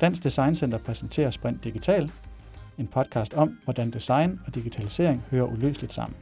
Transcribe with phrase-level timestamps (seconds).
[0.00, 2.10] Dansk Design Center præsenterer Sprint Digital,
[2.78, 6.16] en podcast om, hvordan design og digitalisering hører uløseligt sammen.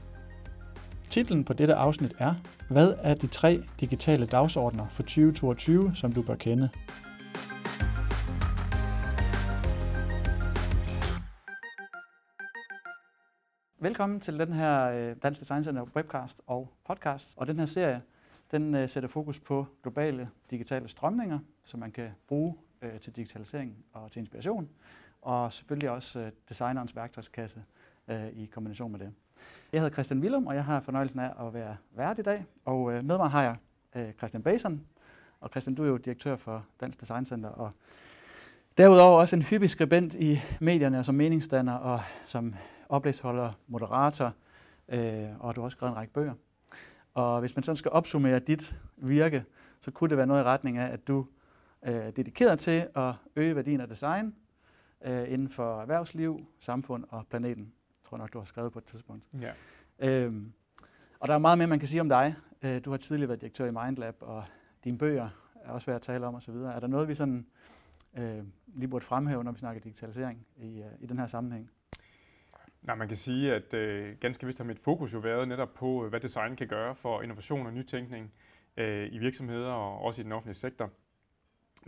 [1.10, 2.34] Titlen på dette afsnit er,
[2.70, 6.68] hvad er de tre digitale dagsordner for 2022, som du bør kende?
[13.80, 17.34] Velkommen til den her øh, Dansk Design Center webcast og podcast.
[17.36, 18.02] Og den her serie,
[18.50, 23.76] den øh, sætter fokus på globale digitale strømninger, som man kan bruge øh, til digitalisering
[23.92, 24.68] og til inspiration.
[25.22, 27.64] Og selvfølgelig også øh, designerens værktøjskasse
[28.08, 29.12] øh, i kombination med det.
[29.72, 32.44] Jeg hedder Christian Willum, og jeg har fornøjelsen af at være vært i dag.
[32.64, 33.56] Og øh, med mig har jeg
[34.18, 34.86] Christian Bason.
[35.40, 37.70] Og Christian, du er jo direktør for Dansk Design Center, og
[38.78, 42.54] derudover også en hyppig skribent i medierne som meningsdanner og som
[42.88, 44.32] oplægsholder, moderator,
[44.88, 46.34] øh, og du har også skrevet en række bøger.
[47.14, 49.44] Og hvis man sådan skal opsummere dit virke,
[49.80, 51.26] så kunne det være noget i retning af, at du
[51.86, 54.34] øh, er dedikeret til at øge værdien af design
[55.04, 57.64] øh, inden for erhvervsliv, samfund og planeten.
[57.64, 59.24] Jeg tror nok, du har skrevet på et tidspunkt.
[59.40, 59.52] Ja.
[59.98, 60.52] Øhm,
[61.20, 62.34] og der er meget mere, man kan sige om dig.
[62.62, 64.44] Øh, du har tidligere været direktør i Mindlab, og
[64.84, 66.54] dine bøger er også værd at tale om osv.
[66.54, 67.46] Er der noget, vi sådan
[68.18, 71.70] øh, lige burde fremhæve, når vi snakker digitalisering i, øh, i den her sammenhæng?
[72.82, 76.04] Nej, man kan sige, at øh, ganske vist har mit fokus jo været netop på,
[76.04, 78.32] øh, hvad design kan gøre for innovation og nytænkning
[78.76, 80.90] øh, i virksomheder og også i den offentlige sektor.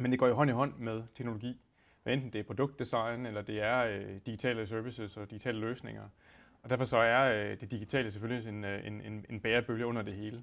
[0.01, 1.61] Men det går jo hånd i hånd med teknologi.
[2.03, 6.09] Hvad enten det er produktdesign, eller det er øh, digitale services og digitale løsninger.
[6.63, 10.03] Og derfor så er øh, det digitale selvfølgelig en, øh, en, en, en bærebølge under
[10.03, 10.43] det hele.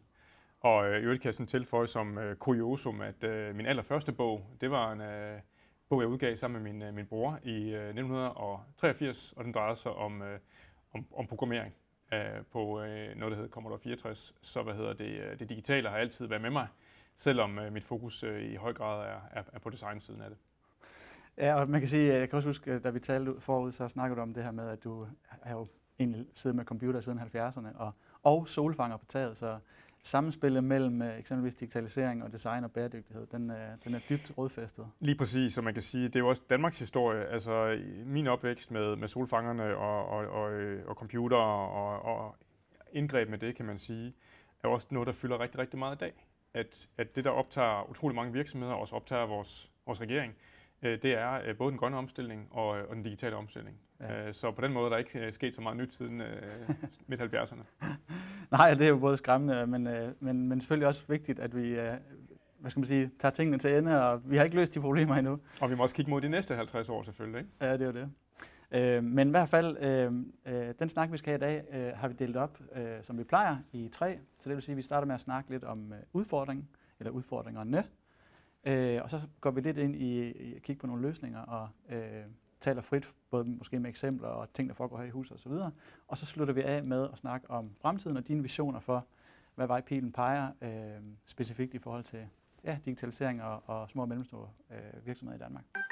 [0.59, 4.11] Og øh, i øvrigt kan jeg sådan tilføje som øh, kuriosum, at øh, min allerførste
[4.11, 5.01] bog, det var en...
[5.01, 5.39] Øh,
[5.89, 9.77] bog, jeg udgav sammen med min, øh, min bror i øh, 1983, og den drejede
[9.77, 10.39] sig om, øh,
[10.93, 11.73] om, om programmering
[12.13, 14.35] øh, på øh, noget, der hedder Commodore 64.
[14.41, 16.67] Så hvad hedder det, øh, det digitale har altid været med mig,
[17.17, 20.37] selvom øh, mit fokus øh, i høj grad er, er, er på designsiden af det.
[21.37, 24.17] Ja, og man kan sige, jeg kan også huske, da vi talte forud, så snakkede
[24.17, 25.07] du om det her med, at du
[25.41, 25.67] har jo
[25.99, 27.91] egentlig siddet med computer siden 70'erne, og,
[28.23, 29.59] og solfanger på taget, så
[30.03, 33.51] samspillet mellem uh, eksempelvis digitalisering og design og bæredygtighed, den,
[33.83, 34.85] den er dybt rådfæstet.
[34.99, 37.25] Lige præcis, så man kan sige, det er jo også Danmarks historie.
[37.25, 42.35] Altså min opvækst med, med solfangerne og, og, og, øh, og computer og, og
[42.91, 44.13] indgreb med det, kan man sige,
[44.63, 46.26] er også noget, der fylder rigtig, rigtig meget i dag.
[46.57, 50.35] At, at det, der optager utrolig mange virksomheder, også optager vores, vores regering,
[50.81, 53.77] det er både den grønne omstilling og, og den digitale omstilling.
[53.99, 54.33] Ja.
[54.33, 56.21] Så på den måde er der ikke sket så meget nyt siden
[57.07, 57.63] midt-70'erne.
[58.51, 61.69] Nej, det er jo både skræmmende, men, øh, men, men selvfølgelig også vigtigt, at vi
[61.69, 61.93] øh,
[62.59, 65.15] hvad skal man sige, tager tingene til ende, og vi har ikke løst de problemer
[65.15, 65.39] endnu.
[65.61, 67.51] Og vi må også kigge mod de næste 50 år selvfølgelig, ikke?
[67.61, 68.11] Ja, det er jo det.
[68.71, 70.13] Øh, men i hvert fald, øh,
[70.45, 73.17] øh, den snak, vi skal have i dag, øh, har vi delt op, øh, som
[73.17, 74.19] vi plejer, i tre.
[74.39, 76.67] Så det vil sige, at vi starter med at snakke lidt om øh, udfordringen,
[76.99, 77.83] eller udfordringerne.
[78.63, 81.69] Øh, og så går vi lidt ind i, i at kigge på nogle løsninger, og
[81.89, 82.23] øh,
[82.61, 85.51] taler frit, både måske med eksempler og ting, der foregår her i huset osv.
[86.07, 89.05] Og så slutter vi af med at snakke om fremtiden og dine visioner for,
[89.55, 92.19] hvad vej pilen peger, øh, specifikt i forhold til
[92.63, 95.86] ja, digitalisering og, og små og mellemstore øh, virksomheder i Danmark.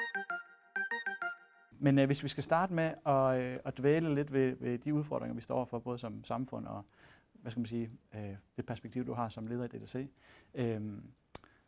[1.78, 4.94] Men øh, hvis vi skal starte med at, øh, at dvæle lidt ved, ved de
[4.94, 6.84] udfordringer, vi står for, både som samfund og
[7.32, 10.08] hvad skal man sige, øh, det perspektiv, du har som leder i DTC,
[10.54, 10.80] øh,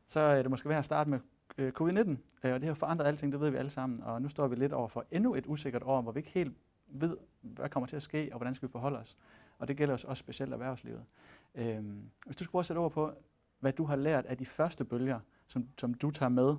[0.06, 1.18] så er det måske værd at starte med
[1.58, 4.28] øh, covid-19, øh, og det har forandret alting, det ved vi alle sammen, og nu
[4.28, 7.68] står vi lidt over for endnu et usikkert år, hvor vi ikke helt ved, hvad
[7.68, 9.16] kommer til at ske, og hvordan skal vi forholde os.
[9.58, 11.04] Og det gælder også specielt erhvervslivet.
[11.54, 11.84] Øh,
[12.26, 13.12] hvis du skulle prøve at sætte over på,
[13.60, 16.56] hvad du har lært af de første bølger, som, som du tager med,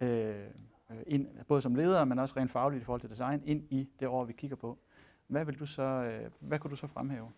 [0.00, 0.50] øh,
[0.90, 3.88] Øh, ind, både som leder, men også rent fagligt i forhold til design, ind i
[4.00, 4.78] det år, vi kigger på.
[5.26, 7.30] Hvad, vil du så, øh, hvad kunne du så fremhæve?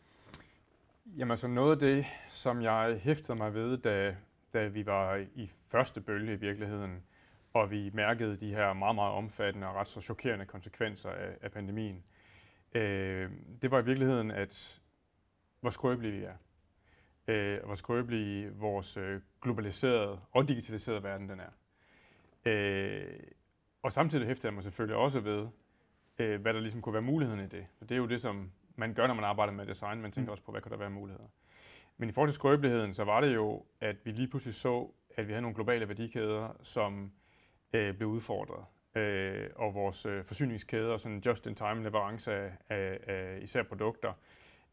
[1.16, 4.16] Jamen altså noget af det, som jeg hæftede mig ved, da,
[4.52, 7.02] da vi var i første bølge i virkeligheden,
[7.52, 11.52] og vi mærkede de her meget, meget omfattende og ret så chokerende konsekvenser af, af
[11.52, 12.02] pandemien.
[12.74, 13.30] Øh,
[13.62, 14.82] det var i virkeligheden, at
[15.60, 16.36] hvor skrøbelige vi er.
[17.28, 21.50] Øh, hvor skrøbelige vores øh, globaliserede og digitaliserede verden den er.
[22.44, 23.18] Øh,
[23.82, 25.48] og samtidig hæfter jeg mig selvfølgelig også ved,
[26.18, 27.66] øh, hvad der ligesom kunne være muligheden i det.
[27.78, 30.02] For det er jo det, som man gør, når man arbejder med design.
[30.02, 30.32] Man tænker mm.
[30.32, 31.28] også på, hvad kan der være muligheder.
[31.96, 35.26] Men i forhold til skrøbeligheden, så var det jo, at vi lige pludselig så, at
[35.26, 37.12] vi havde nogle globale værdikæder, som
[37.72, 38.64] øh, blev udfordret.
[38.96, 44.12] Øh, og vores øh, forsyningskæder, sådan just-in-time leverance af, af, af især produkter,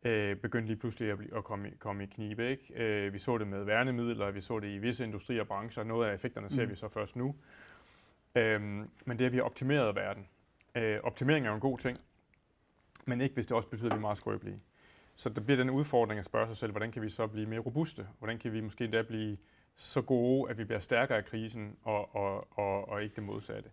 [0.04, 2.50] øh, begyndte lige pludselig at, blive, at komme, i, komme i knibe.
[2.50, 2.74] Ikke?
[2.84, 5.84] Øh, vi så det med værnemidler, vi så det i visse industrier og brancher.
[5.84, 6.72] Noget af effekterne ser mm.
[6.72, 7.36] vi så først nu.
[8.36, 10.28] Øh, men det er, at vi har optimeret verden.
[10.76, 11.98] Øh, optimering er jo en god ting,
[13.06, 14.60] men ikke hvis det også betyder, at vi er meget skrøbelige.
[15.16, 17.60] Så der bliver den udfordring at spørge sig selv, hvordan kan vi så blive mere
[17.60, 18.08] robuste?
[18.18, 19.38] Hvordan kan vi måske endda blive
[19.76, 23.70] så gode, at vi bliver stærkere af krisen, og, og, og, og ikke det modsatte?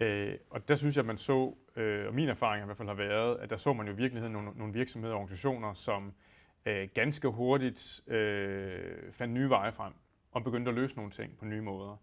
[0.00, 2.88] Øh, og der synes jeg, at man så, øh, og min erfaring i hvert fald
[2.88, 6.12] har været, at der så man jo i virkeligheden nogle, nogle virksomheder og organisationer, som
[6.66, 9.92] øh, ganske hurtigt øh, fandt nye veje frem
[10.32, 11.96] og begyndte at løse nogle ting på nye måder.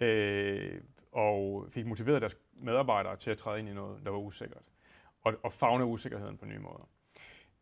[0.00, 0.80] Øh,
[1.12, 4.62] og fik motiveret deres medarbejdere til at træde ind i noget, der var usikkert.
[5.22, 6.88] Og, og fagne usikkerheden på nye måder.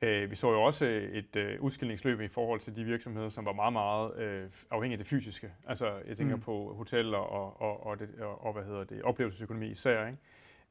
[0.02, 3.52] Øh, vi så jo også et øh, udskillingsløb i forhold til de virksomheder, som var
[3.52, 5.52] meget, meget øh, afhængige af det fysiske.
[5.66, 6.42] Altså, jeg tænker mm.
[6.42, 10.18] på hoteller og, og, og, det, og, og, hvad hedder det, oplevelsesøkonomi især, ikke?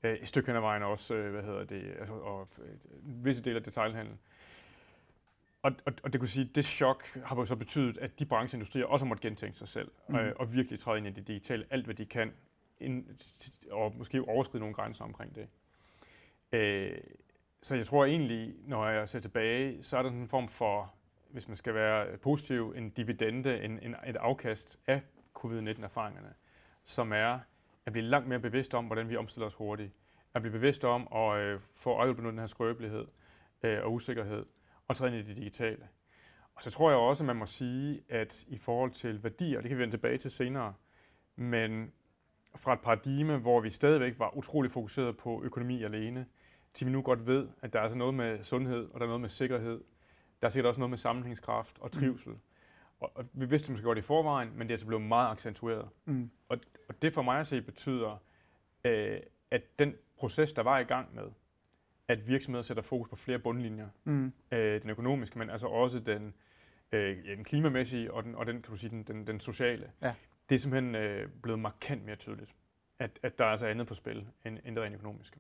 [0.04, 3.44] Øh, et stykke hen ad vejen også, øh, hvad hedder det, altså, og øh, visse
[3.44, 4.20] dele af detaljhandlen.
[5.64, 8.26] Og, og, og det kunne sige, at det chok har jo så betydet, at de
[8.26, 10.16] brancheindustrier også har måttet gentænke sig selv, mm.
[10.16, 12.34] øh, og virkelig træde ind i det digitale, alt hvad de kan,
[12.80, 13.20] en,
[13.72, 15.48] og måske overskride nogle grænser omkring det.
[16.52, 16.98] Øh,
[17.62, 20.94] så jeg tror egentlig, når jeg ser tilbage, så er der sådan en form for,
[21.30, 25.02] hvis man skal være positiv, en dividende, en, en, et afkast af
[25.34, 26.34] covid-19-erfaringerne,
[26.86, 27.40] som er
[27.86, 29.94] at blive langt mere bevidst om, hvordan vi omstiller os hurtigt.
[30.34, 33.08] At blive bevidst om at øh, få øje på den her skrøbelighed
[33.64, 34.46] øh, og usikkerhed,
[34.88, 35.88] og træde ind i det digitale.
[36.56, 39.70] Og så tror jeg også, at man må sige, at i forhold til værdier, det
[39.70, 40.74] kan vi vende tilbage til senere,
[41.36, 41.92] men
[42.56, 46.26] fra et paradigme, hvor vi stadigvæk var utrolig fokuseret på økonomi alene,
[46.74, 49.10] til vi nu godt ved, at der er altså noget med sundhed, og der er
[49.10, 49.82] noget med sikkerhed.
[50.42, 52.00] Der er sikkert også noget med sammenhængskraft og mm.
[52.00, 52.32] trivsel.
[52.32, 52.40] Mm.
[53.00, 55.90] Og, og vi vidste måske godt i forvejen, men det er altså blevet meget accentueret.
[56.06, 56.32] Mm.
[56.50, 56.58] Og,
[56.90, 58.18] og det for mig at se betyder,
[58.84, 59.20] øh,
[59.52, 61.24] at den proces, der var i gang med,
[62.08, 64.34] at virksomheder sætter fokus på flere bundlinjer, mm.
[64.52, 66.34] øh, den økonomiske, men altså også den,
[66.92, 69.92] øh, ja, den klimamæssige og den, og den, kan du sige, den, den, den sociale,
[70.02, 70.14] ja.
[70.50, 72.56] Det er simpelthen øh, blevet markant mere tydeligt,
[73.00, 75.40] at, at der er altså andet på spil end, end det rent økonomiske.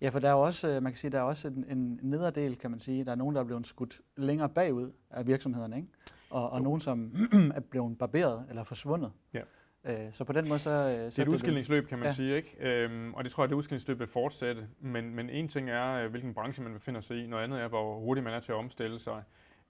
[0.00, 2.56] Ja, for der er også, øh, man kan sige, der er også en, en nederdel,
[2.56, 3.04] kan man sige.
[3.04, 5.88] Der er nogen, der er blevet skudt længere bagud af virksomhederne, ikke?
[6.30, 7.12] Og, og nogen, som
[7.56, 9.12] er blevet barberet eller forsvundet.
[9.34, 9.40] Ja.
[9.84, 10.70] Øh, så på den måde så...
[10.70, 12.12] Øh, det er et udskillingsløb, kan man ja.
[12.12, 12.56] sige, ikke?
[12.60, 14.68] Øhm, og det tror jeg, det udskillingsløb vil fortsætte.
[14.80, 17.26] Men, men en ting er, hvilken branche man befinder sig i.
[17.26, 19.22] Noget andet er, hvor hurtigt man er til at omstille sig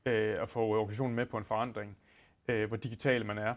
[0.06, 1.96] øh, og få organisationen med på en forandring.
[2.48, 3.54] Øh, hvor digital man er.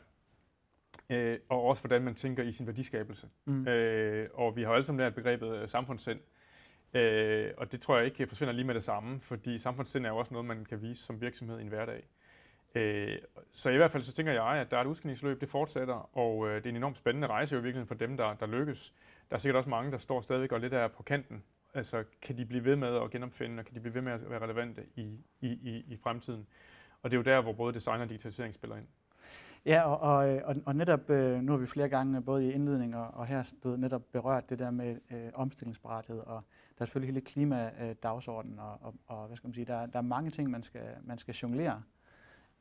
[1.10, 3.28] Øh, og også hvordan man tænker i sin værdiskabelse.
[3.46, 3.68] Mm.
[3.68, 6.20] Øh, og vi har alle sammen lært begrebet samfundssind.
[6.94, 10.18] Øh, og det tror jeg ikke forsvinder lige med det samme, fordi samfundssind er jo
[10.18, 12.08] også noget, man kan vise som virksomhed i en hverdag.
[12.76, 13.18] Øh,
[13.54, 16.48] så i hvert fald så tænker jeg, at der er et udskillingsløb, det fortsætter, og
[16.48, 18.94] øh, det er en enormt spændende rejse jo virkelig for dem, der, der lykkes.
[19.30, 21.44] Der er sikkert også mange, der står stadigvæk og lidt er på kanten.
[21.74, 24.30] Altså, kan de blive ved med at genopfinde, og kan de blive ved med at
[24.30, 26.48] være relevante i, i, i, i fremtiden?
[27.02, 28.88] Og det er jo der, hvor både design og digitalisering spiller ind.
[29.68, 32.96] Ja, og, og, og, og netop, øh, nu har vi flere gange, både i indledning
[32.96, 36.44] og, og her, du netop berørt det der med øh, omstillingsparathed, og
[36.78, 40.04] der er selvfølgelig hele klimadagsordenen, og, og, og hvad skal man sige, der, der er
[40.04, 41.82] mange ting, man skal, man skal jonglere.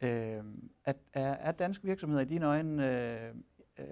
[0.00, 0.44] Øh,
[0.84, 3.34] er, er danske virksomheder i dine øjne øh,
[3.78, 3.84] øh,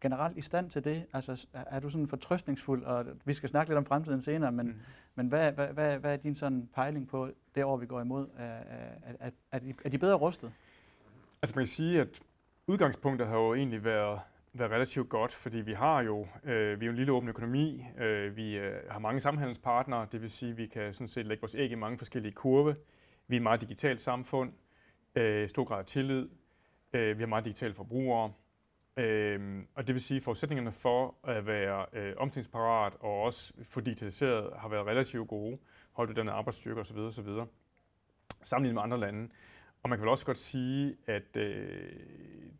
[0.00, 1.06] generelt i stand til det?
[1.12, 4.74] Altså, er du sådan fortrøstningsfuld, og vi skal snakke lidt om fremtiden senere, men, mm.
[5.14, 8.26] men hvad, hvad, hvad, hvad er din sådan pejling på det år, vi går imod?
[8.36, 8.62] Er,
[9.20, 10.52] er, er, de, er de bedre rustet?
[11.42, 12.20] Altså man kan sige, at
[12.66, 14.20] udgangspunktet har jo egentlig været,
[14.52, 17.86] været relativt godt, fordi vi har jo, øh, vi er jo en lille åben økonomi,
[17.98, 21.40] øh, vi øh, har mange samhandelspartnere, det vil sige, at vi kan sådan set lægge
[21.40, 22.76] vores æg i mange forskellige kurve.
[23.28, 24.52] Vi er et meget digitalt samfund,
[25.14, 26.28] øh, stor grad af tillid,
[26.92, 28.32] øh, vi har meget digitale forbrugere,
[28.96, 33.80] øh, og det vil sige, at forudsætningerne for at være øh, omstillingsparat og også få
[33.80, 35.58] digitaliseret har været relativt gode,
[35.92, 36.98] højt den arbejdsstyrke osv.
[36.98, 37.28] osv.
[38.42, 39.28] sammenlignet med andre lande.
[39.84, 41.90] Og man kan vel også godt sige, at øh,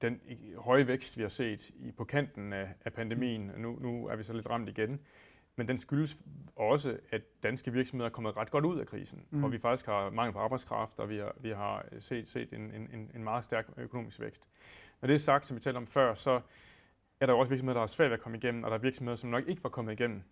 [0.03, 0.21] den
[0.57, 4.23] høje vækst, vi har set i, på kanten af, af pandemien, nu, nu er vi
[4.23, 5.01] så lidt ramt igen,
[5.57, 6.19] men den skyldes
[6.57, 9.45] også, at danske virksomheder er kommet ret godt ud af krisen, mm.
[9.45, 12.61] og vi faktisk har mangel på arbejdskraft, og vi har, vi har set, set en,
[12.61, 14.49] en, en meget stærk økonomisk vækst.
[15.01, 16.41] Når det er sagt, som vi talte om før, så
[17.21, 19.17] er der også virksomheder, der har svært ved at komme igennem, og der er virksomheder,
[19.17, 20.23] som nok ikke var kommet igennem,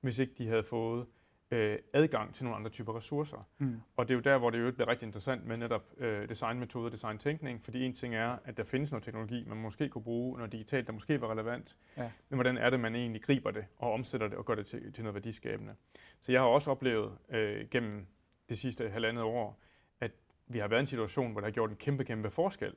[0.00, 1.06] hvis ikke de havde fået
[1.50, 3.48] øh, adgang til nogle andre typer ressourcer.
[3.58, 3.80] Mm.
[3.96, 6.86] Og det er jo der, hvor det jo bliver rigtig interessant med netop øh, designmetoder
[6.86, 10.36] og designtænkning, fordi en ting er, at der findes noget teknologi, man måske kunne bruge
[10.36, 12.10] noget digitalt, der måske var relevant, ja.
[12.28, 14.92] men hvordan er det, man egentlig griber det og omsætter det og gør det til,
[14.92, 15.74] til noget værdiskabende.
[16.20, 18.06] Så jeg har også oplevet øh, gennem
[18.48, 19.60] det sidste halvandet år,
[20.00, 20.12] at
[20.46, 22.74] vi har været i en situation, hvor der har gjort en kæmpe, kæmpe forskel.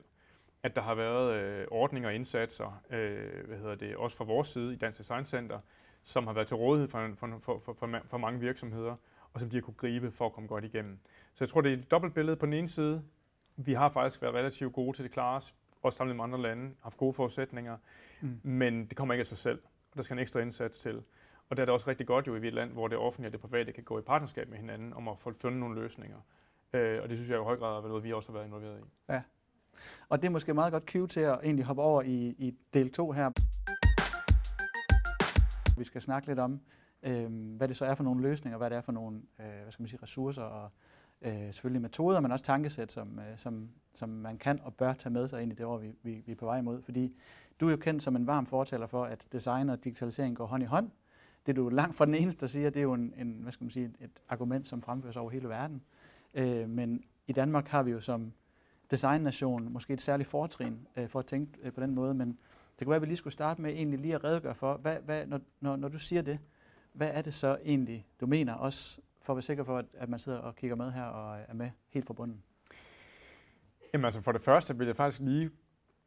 [0.62, 4.48] At der har været øh, ordninger og indsatser, øh, hvad hedder det, også fra vores
[4.48, 5.60] side i Dansk Design Center,
[6.04, 8.96] som har været til rådighed for, for, for, for, for, mange virksomheder,
[9.32, 10.98] og som de har kunne gribe for at komme godt igennem.
[11.34, 12.36] Så jeg tror, det er et dobbelt billede.
[12.36, 13.02] På den ene side,
[13.56, 15.40] vi har faktisk været relativt gode til det klare
[15.82, 17.76] også sammenlignet med andre lande, haft gode forudsætninger,
[18.20, 18.40] mm.
[18.42, 21.02] men det kommer ikke af sig selv, og der skal en ekstra indsats til.
[21.48, 23.32] Og der er det også rigtig godt jo i et land, hvor det offentlige og
[23.32, 26.18] det private kan gå i partnerskab med hinanden om at få fundet nogle løsninger.
[26.72, 28.78] Øh, og det synes jeg i høj grad er noget, vi også har været involveret
[28.78, 28.82] i.
[29.12, 29.22] Ja.
[30.08, 32.92] Og det er måske meget godt cue til at egentlig hoppe over i, i del
[32.92, 33.30] 2 her
[35.80, 36.60] vi skal snakke lidt om,
[37.02, 39.72] øh, hvad det så er for nogle løsninger, hvad det er for nogle øh, hvad
[39.72, 40.70] skal man sige, ressourcer og
[41.22, 45.12] øh, selvfølgelig metoder, men også tankesæt, som, øh, som, som man kan og bør tage
[45.12, 46.82] med sig ind i det år, vi, vi, vi er på vej imod.
[46.82, 47.16] Fordi
[47.60, 50.62] du er jo kendt som en varm fortaler for, at design og digitalisering går hånd
[50.62, 50.90] i hånd.
[51.46, 53.52] Det er du langt fra den eneste, der siger, det er jo en, en hvad
[53.52, 55.82] skal man sige, et argument, som fremføres over hele verden.
[56.34, 58.32] Øh, men i Danmark har vi jo som
[58.90, 62.38] designnation måske et særligt fortrin øh, for at tænke øh, på den måde, men
[62.80, 64.96] det kunne være, at vi lige skulle starte med egentlig lige at redegøre for, hvad,
[64.96, 66.38] hvad, når, når, når du siger det,
[66.92, 70.08] hvad er det så egentlig, du mener, også for at være sikker på, at, at
[70.08, 72.42] man sidder og kigger med her og er med helt fra bunden?
[73.92, 75.50] Jamen altså for det første vil jeg faktisk lige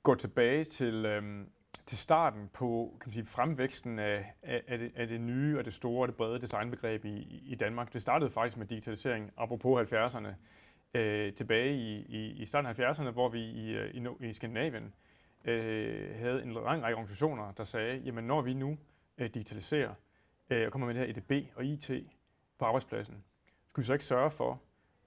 [0.03, 1.49] gå tilbage til, øhm,
[1.85, 5.65] til starten på kan man sige, fremvæksten af, af, af, det, af det nye og
[5.65, 7.93] det store og det brede designbegreb i, i Danmark.
[7.93, 10.27] Det startede faktisk med digitalisering, apropos 70'erne,
[10.93, 14.93] øh, tilbage i, i, i starten af 70'erne, hvor vi i, øh, i, i Skandinavien
[15.45, 18.77] øh, havde en lang række organisationer, der sagde, jamen når vi nu
[19.17, 19.93] øh, digitaliserer
[20.49, 21.91] øh, og kommer med det her EDB og IT
[22.59, 23.23] på arbejdspladsen,
[23.69, 24.61] skulle vi så ikke sørge for,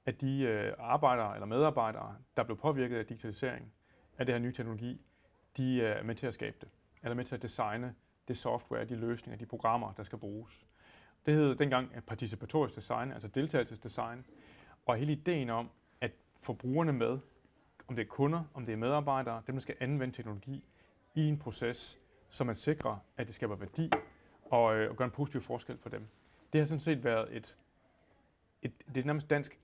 [0.07, 3.73] at de øh, arbejdere eller medarbejdere, der blev påvirket af digitalisering,
[4.19, 5.01] af det her nye teknologi,
[5.57, 6.69] de øh, er med til at skabe det,
[7.03, 7.95] eller med til at designe
[8.29, 10.67] det software, de løsninger, de programmer, der skal bruges.
[11.27, 14.25] Det hed dengang participatorisk design, altså deltagelsesdesign,
[14.87, 16.13] og hele ideen om at
[16.43, 17.19] få brugerne med,
[17.89, 20.65] om det er kunder, om det er medarbejdere, dem der skal anvende teknologi
[21.15, 23.91] i en proces, så man sikrer, at det skaber værdi
[24.51, 26.07] og, øh, og gør en positiv forskel for dem.
[26.53, 27.57] Det har sådan set været et,
[28.63, 29.59] et det er nærmest dansk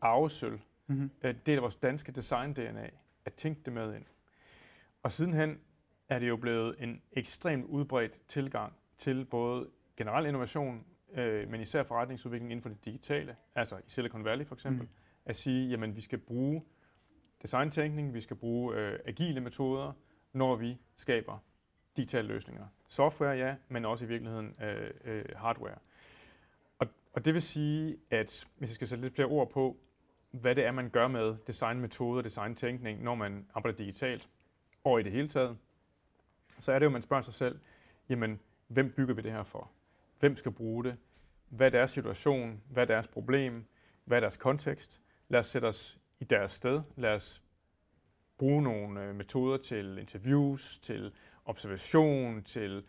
[0.00, 0.60] arvesøl.
[0.86, 1.10] Mm-hmm.
[1.22, 2.90] Det er vores danske design-DNA,
[3.24, 4.04] at tænke det med ind.
[5.02, 5.60] Og sidenhen
[6.08, 11.82] er det jo blevet en ekstremt udbredt tilgang til både generel innovation, øh, men især
[11.82, 14.88] forretningsudvikling inden for det digitale, altså i Silicon Valley for eksempel, mm.
[15.24, 16.62] at sige, jamen vi skal bruge
[17.42, 19.92] designtænkning, vi skal bruge øh, agile metoder,
[20.32, 21.38] når vi skaber
[21.96, 22.66] digitale løsninger.
[22.88, 25.78] Software, ja, men også i virkeligheden øh, øh, hardware.
[26.78, 29.76] Og, og det vil sige, at hvis jeg skal sætte lidt flere ord på,
[30.30, 34.28] hvad det er, man gør med designmetoder, designtænkning, når man arbejder digitalt,
[34.84, 35.56] og i det hele taget,
[36.58, 37.60] så er det jo, man spørger sig selv,
[38.08, 39.70] jamen, hvem bygger vi det her for?
[40.20, 40.96] Hvem skal bruge det?
[41.48, 42.62] Hvad er deres situation?
[42.70, 43.64] Hvad er deres problem?
[44.04, 45.00] Hvad er deres kontekst?
[45.28, 46.82] Lad os sætte os i deres sted.
[46.96, 47.42] Lad os
[48.38, 51.12] bruge nogle øh, metoder til interviews, til
[51.44, 52.84] observation, til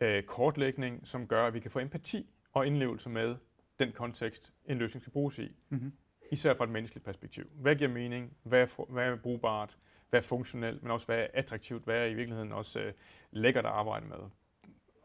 [0.00, 3.36] øh, kortlægning, som gør, at vi kan få empati og indlevelse med
[3.78, 5.56] den kontekst, en løsning skal bruges i.
[5.68, 5.92] Mm-hmm.
[6.30, 7.50] Især fra et menneskeligt perspektiv.
[7.54, 8.36] Hvad giver mening?
[8.42, 9.78] Hvad er, hvad er brugbart?
[10.10, 10.82] Hvad er funktionelt?
[10.82, 11.84] Men også hvad er attraktivt?
[11.84, 12.92] Hvad er i virkeligheden også øh,
[13.30, 14.18] lækkert at arbejde med?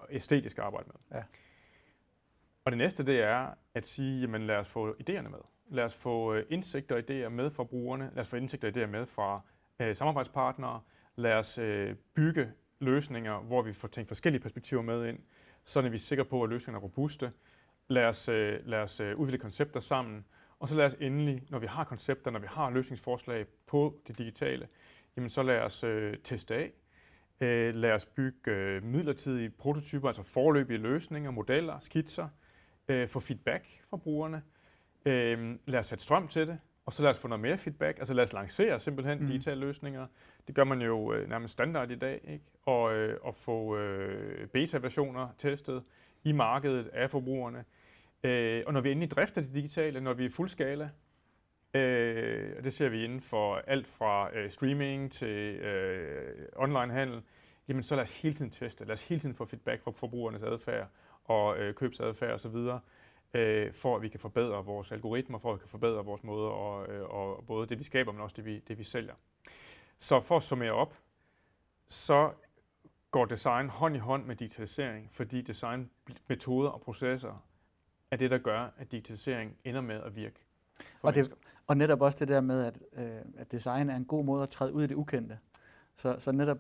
[0.10, 1.18] Æstetisk at arbejde med.
[1.20, 1.24] Ja.
[2.66, 5.40] Og det næste, det er at sige, jamen lad os få idéerne med.
[5.70, 8.12] Lad os få øh, indsigt indsigter og idéer med fra brugerne.
[8.14, 9.42] Lad os få indsigter og idéer med fra
[9.80, 10.82] øh, samarbejdspartnere.
[11.16, 15.20] Lad os øh, bygge løsninger, hvor vi får tænkt forskellige perspektiver med ind,
[15.66, 17.32] så er vi sikre på, at løsningerne er robuste.
[17.88, 20.26] Lad os, øh, lad os øh, udvikle koncepter sammen,
[20.60, 24.18] og så lad os endelig, når vi har koncepter, når vi har løsningsforslag på det
[24.18, 24.68] digitale,
[25.16, 26.72] jamen så lad os øh, teste af.
[27.42, 32.30] Øh, lad os bygge øh, midlertidige prototyper, altså forløbige løsninger, modeller, skitser,
[32.88, 34.42] øh, få feedback fra brugerne.
[35.06, 37.98] Øh, lad os sætte strøm til det, og så lad os få noget mere feedback.
[37.98, 39.28] Altså lad os lancere simpelthen mm.
[39.28, 40.08] digitale løsninger.
[40.48, 42.46] Det gør man jo øh, nærmest standard i dag, ikke?
[42.66, 45.84] Og, øh, og få øh, beta-versioner testet
[46.24, 47.66] i markedet af forbrugerne.
[48.24, 50.90] Øh, og når vi endelig drifter det digitale, når vi er fuldskala,
[51.74, 57.22] øh, og det ser vi inden for alt fra øh, streaming til øh, online handel,
[57.68, 60.44] jamen så lad os hele tiden teste, lad os hele tiden få feedback fra forbrugernes
[60.44, 60.88] adfærd
[61.24, 62.58] og øh, købsadfærd osv.,
[63.34, 66.52] øh, for at vi kan forbedre vores algoritmer, for at vi kan forbedre vores måde,
[66.52, 69.14] og, øh, og både det vi skaber, men også det vi, det vi sælger.
[70.00, 70.98] Så for at summere op,
[71.88, 72.32] så
[73.12, 77.46] går design hånd i hånd med digitalisering, fordi designmetoder og processer
[78.12, 80.40] er det, der gør, at digitalisering ender med at virke.
[81.02, 81.34] Og, det,
[81.68, 84.50] og netop også det der med, at, øh, at design er en god måde at
[84.50, 85.40] træde ud i det ukendte.
[85.96, 86.58] Så, så netop,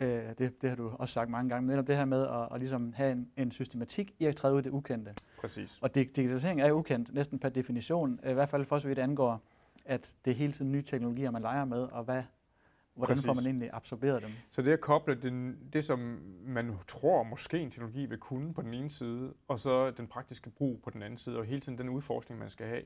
[0.00, 2.58] øh, det, det har du også sagt mange gange, netop det her med at, at
[2.58, 5.14] ligesom have en, en systematik i at træde ud i det ukendte.
[5.40, 5.78] Præcis.
[5.80, 9.42] Og digitalisering er ukendt, næsten per definition, i hvert fald for så vidt angår,
[9.84, 12.22] at det er hele tiden nye teknologier, man leger med, og hvad,
[12.94, 13.26] hvordan Præcis.
[13.26, 14.30] får man egentlig absorberet dem?
[14.50, 18.62] Så det at koble det, det, som man tror måske en teknologi vil kunne på
[18.62, 21.78] den ene side, og så den praktiske brug på den anden side, og hele tiden
[21.78, 22.82] den udforskning, man skal have.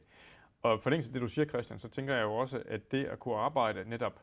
[0.62, 3.36] Og for det du siger, Christian, så tænker jeg jo også, at det at kunne
[3.36, 4.20] arbejde netop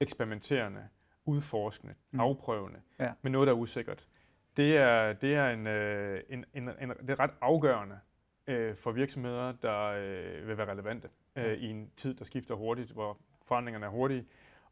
[0.00, 0.80] eksperimenterende,
[1.24, 2.20] udforskende, mm.
[2.20, 3.12] afprøvende, ja.
[3.22, 4.06] med noget, der er usikkert,
[4.56, 7.98] det er, det er, en, øh, en, en, en, det er ret afgørende
[8.46, 12.90] øh, for virksomheder, der øh, vil være relevante øh, i en tid, der skifter hurtigt,
[12.90, 14.26] hvor forandringerne er hurtige,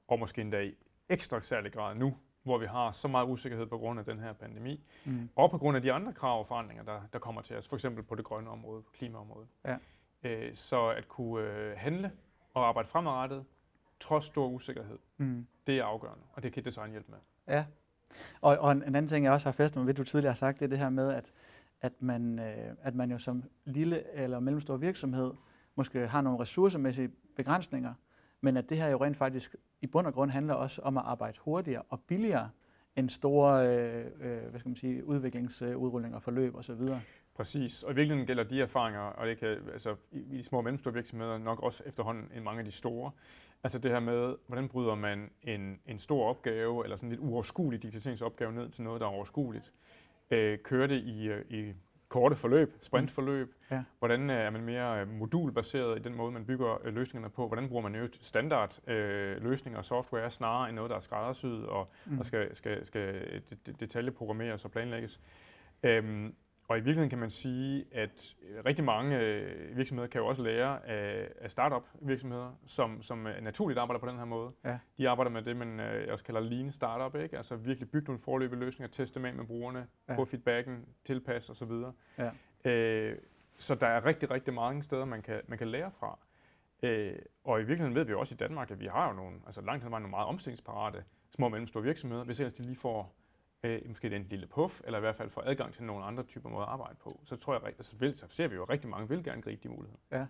[0.09, 0.75] og måske endda i
[1.09, 4.33] ekstra særlig grad nu, hvor vi har så meget usikkerhed på grund af den her
[4.33, 5.28] pandemi, Mm.
[5.37, 7.76] og på grund af de andre krav og forandringer, der, der kommer til os, for
[7.76, 9.49] eksempel på det grønne område, på klimaområdet.
[9.64, 9.76] Ja.
[10.23, 12.12] Øh, så at kunne øh, handle
[12.54, 13.45] og arbejde fremadrettet,
[14.00, 15.47] trods stor usikkerhed, Mm.
[15.66, 17.19] det er afgørende, og det kan design hjælpe med.
[17.49, 17.64] Ja.
[18.40, 20.35] Og, og en, en anden ting, jeg også har fæstet mig ved, du tidligere har
[20.37, 21.33] sagt, det er det her med, at,
[21.80, 25.33] at, man, øh, at man jo som lille eller mellemstor virksomhed
[25.75, 27.95] måske har nogle ressourcemæssige begrænsninger,
[28.40, 31.02] men at det her jo rent faktisk i bund og grund handler også om at
[31.07, 32.50] arbejde hurtigere og billigere
[32.97, 36.80] end store øh, øh, hvad skal man sige, udviklingsudrullinger, forløb osv.
[37.34, 40.58] Præcis, og i virkeligheden gælder de erfaringer, og det kan altså, i, i de små
[40.58, 43.10] og mellemstore virksomheder nok også efterhånden end mange af de store.
[43.64, 47.20] Altså det her med, hvordan bryder man en, en stor opgave, eller sådan en lidt
[47.20, 49.72] uoverskuelig digitaliseringsopgave ned til noget, der er overskueligt.
[50.30, 51.72] Øh, kører det i, øh, i
[52.08, 53.54] korte forløb, sprintforløb.
[53.70, 53.82] Ja.
[53.99, 57.46] Hvordan øh, er man mere øh, modulbaseret i den måde, man bygger løsningerne på?
[57.46, 61.66] Hvordan bruger man øvrigt standard øh, løsninger og software snarere end noget, der er skræddersyet
[61.66, 62.18] og, Mm.
[62.18, 63.14] og skal, skal, skal
[63.50, 65.20] de- de- detaljeprogrammeres og planlægges?
[65.82, 66.34] Øhm,
[66.70, 70.42] og i virkeligheden kan man sige, at øh, rigtig mange øh, virksomheder kan jo også
[70.42, 74.52] lære af, af startup virksomheder, som, som øh, naturligt arbejder på den her måde.
[74.64, 74.78] Ja.
[74.98, 77.36] De arbejder med det, man øh, også kalder lean startup, ikke?
[77.36, 80.16] altså virkelig bygge nogle forløbige løsninger, teste dem af med brugerne, Ja.
[80.16, 81.72] få feedbacken, tilpasse osv.
[82.18, 82.30] Ja.
[82.70, 83.16] Øh,
[83.58, 86.18] så der er rigtig, rigtig mange steder, man kan, man kan lære fra.
[86.82, 89.36] Øh, og i virkeligheden ved vi jo også i Danmark, at vi har jo nogle,
[89.46, 93.19] altså langt hen nogle meget omstillingsparate små og mellemstore virksomheder, hvis ellers de lige får
[93.62, 96.49] øh, måske den lille puff, eller i hvert fald får adgang til nogle andre typer
[96.49, 98.71] måder at arbejde på, så tror jeg, rigt- altså, vil, så ser vi jo, at
[98.71, 99.99] rigtig mange vil gerne gribe de muligheder.
[100.12, 100.26] Ja.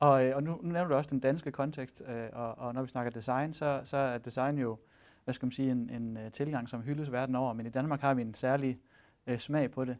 [0.00, 2.82] Og, øh, og nu, nu nævner du også den danske kontekst, øh, og, og når
[2.82, 4.78] vi snakker design, så, så er design jo,
[5.24, 8.00] hvad skal man sige, en, en øh, tilgang, som hyldes verden over, men i Danmark
[8.00, 8.78] har vi en særlig
[9.26, 9.96] øh, smag på det.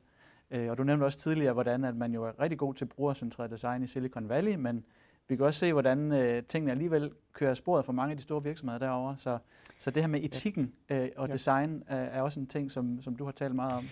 [0.51, 3.51] Øh, og du nævnte også tidligere, hvordan at man jo er rigtig god til brugercentreret
[3.51, 4.85] design i Silicon Valley, men
[5.29, 8.43] vi kan også se, hvordan øh, tingene alligevel kører sporet for mange af de store
[8.45, 9.17] virksomheder derovre.
[9.17, 9.39] Så,
[9.79, 11.33] så det her med etikken øh, og Ja.
[11.33, 13.85] design øh, er også en ting, som, som du har talt meget om.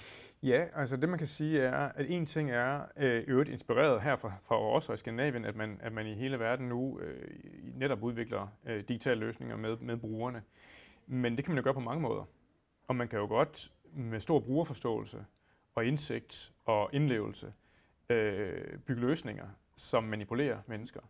[0.43, 4.17] Ja, altså det man kan sige er, at en ting er øh, øvrigt inspireret her
[4.17, 7.29] fra, fra os og i Skandinavien, at man, at man i hele verden nu øh,
[7.75, 10.43] netop udvikler øh, digitale løsninger med, med brugerne.
[11.07, 12.25] Men det kan man jo gøre på mange måder.
[12.89, 15.25] Og man kan jo godt med stor brugerforståelse
[15.75, 17.53] og indsigt og indlevelse
[18.11, 21.01] øh, bygge løsninger, som manipulerer mennesker,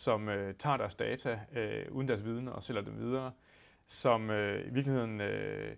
[0.00, 3.32] som øh, tager deres data øh, uden deres viden og sælger dem videre,
[3.86, 5.76] som øh, i virkeligheden øh,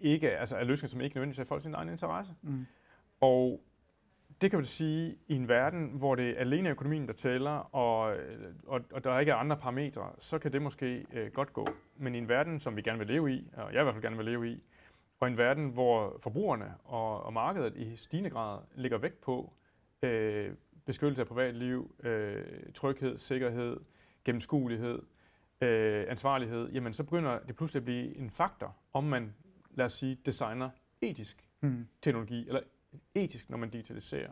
[0.00, 2.34] ikke altså er løsninger, som ikke nødvendigvis er folk sin egen interesse.
[2.42, 2.66] Mm.
[3.20, 3.60] Og
[4.40, 8.16] det kan man sige, i en verden, hvor det er alene økonomien, der tæller, og,
[8.66, 11.66] og, og der ikke er andre parametre, så kan det måske øh, godt gå.
[11.96, 14.02] Men i en verden, som vi gerne vil leve i, og jeg i hvert fald
[14.02, 14.62] gerne vil leve i,
[15.20, 19.52] og en verden, hvor forbrugerne og, og markedet i stigende grad lægger vægt på
[20.02, 20.52] øh,
[20.84, 23.80] beskyttelse af privatliv, øh, tryghed, sikkerhed,
[24.24, 25.02] gennemskuelighed,
[25.60, 29.34] øh, ansvarlighed, jamen så begynder det pludselig at blive en faktor, om man,
[29.70, 31.86] lad os sige, designer etisk Mm.
[32.02, 32.60] teknologi, eller
[33.14, 34.30] etisk, når man digitaliserer.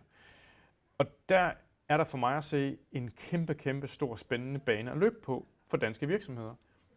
[0.98, 1.52] Og der
[1.88, 5.46] er der for mig at se en kæmpe, kæmpe stor spændende bane at løbe på
[5.66, 6.54] for danske virksomheder.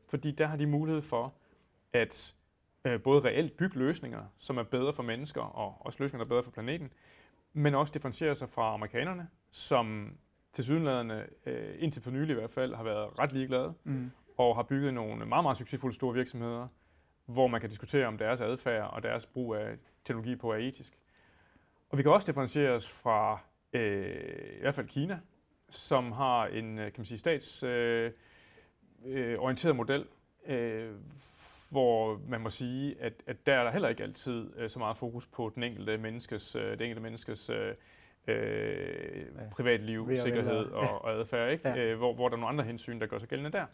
[0.08, 1.34] Fordi der har de mulighed for
[1.94, 2.36] at
[2.86, 6.30] øh, både reelt bygge løsninger, som er bedre for mennesker, og også løsninger, der er
[6.36, 6.92] bedre for planeten,
[7.54, 10.18] men også differentiere sig fra amerikanerne, som
[10.54, 14.12] til sydenladende, øh, indtil for nylig i hvert fald, har været ret ligeglade, Mm.
[14.38, 16.68] og har bygget nogle meget, meget succesfulde store virksomheder,
[17.26, 20.94] hvor man kan diskutere, om deres adfærd og deres brug af teknologi på er etisk.
[21.90, 23.40] Og vi kan også differentiere os fra
[23.74, 25.20] øh, i hvert fald Kina,
[25.70, 28.14] som har en øh, kan man sige, statsorienteret
[29.06, 30.06] øh, orienteret model,
[30.46, 30.92] øh,
[31.70, 34.98] hvor man må sige, at, at der er der heller ikke altid øh, så meget
[34.98, 37.74] fokus på den enkelte menneskes, øh, det enkelte menneskes øh,
[38.28, 41.70] øh, privatliv, Ve og vel sikkerhed og- og, adfærd, ikke?
[41.70, 41.78] Ja.
[41.78, 43.66] Øh, hvor, hvor der er nogle andre hensyn, der gør sig gældende der.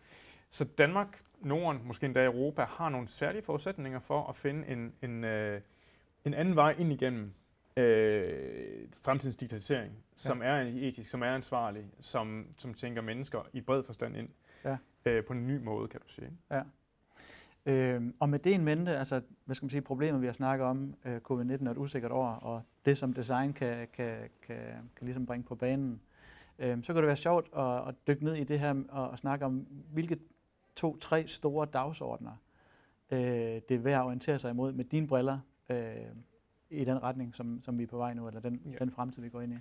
[0.52, 5.24] Så Danmark, Norden, måske endda Europa, har nogle særlige forudsætninger for at finde en, en,
[5.24, 5.62] øh,
[6.26, 7.34] en anden vej ind igennem
[7.78, 13.84] øh, fremtidens digitalisering, som er etisk, som er ansvarlig, som, som tænker mennesker i bred
[13.84, 14.30] forstand ind
[14.66, 14.78] Ja.
[15.06, 16.26] øh, på en ny måde, kan du sige.
[16.26, 16.38] ikke?
[17.68, 20.68] Øhm, og med det en mente, altså hvad skal man sige, problemet vi har snakket
[20.68, 24.58] om, øh, covid-19 er et usikkert år, og det som design kan, kan, kan,
[24.96, 26.02] kan ligesom bringe på banen,
[26.60, 29.18] øhm, så kan det være sjovt at, at dykke ned i det her og, og
[29.18, 30.18] snakke om, hvilke
[30.76, 32.32] to-tre store dagsordner
[33.12, 33.20] øh,
[33.70, 35.96] det er værd at orientere sig imod med dine briller øh,
[36.70, 38.78] i den retning, som, som vi er på vej nu, eller den, ja.
[38.78, 39.58] den fremtid, vi går ind i.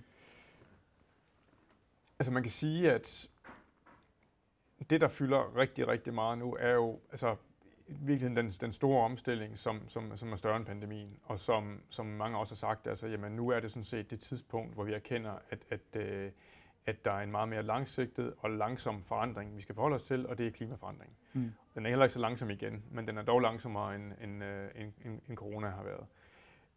[2.19, 3.31] Altså man kan sige, at
[4.91, 7.37] det, der fylder rigtig, rigtig meget nu, er jo altså,
[7.89, 11.81] i virkeligheden den, den store omstilling, som, som, som er større end pandemien, og som,
[11.91, 14.85] som mange også har sagt, altså, jamen, nu er det sådan set det tidspunkt, hvor
[14.85, 16.31] vi erkender, at, at, øh,
[16.87, 20.27] at der er en meget mere langsigtet og langsom forandring, vi skal forholde os til,
[20.27, 21.13] og det er klimaforandring.
[21.33, 21.53] Mm.
[21.75, 24.69] Den er heller ikke så langsom igen, men den er dog langsommere, end, end, øh,
[24.75, 26.07] end, end, end corona har været.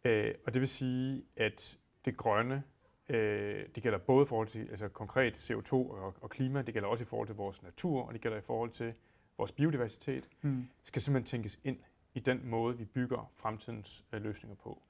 [0.04, 2.62] Øh, og det vil sige, at det grønne,
[3.08, 6.88] øh, det gælder både i forhold til altså konkret CO2 og, og klima, det gælder
[6.88, 8.94] også i forhold til vores natur, og det gælder i forhold til
[9.40, 10.68] vores biodiversitet, Mm.
[10.82, 11.78] skal simpelthen tænkes ind
[12.14, 14.82] i den måde, vi bygger fremtidens øh, løsninger på.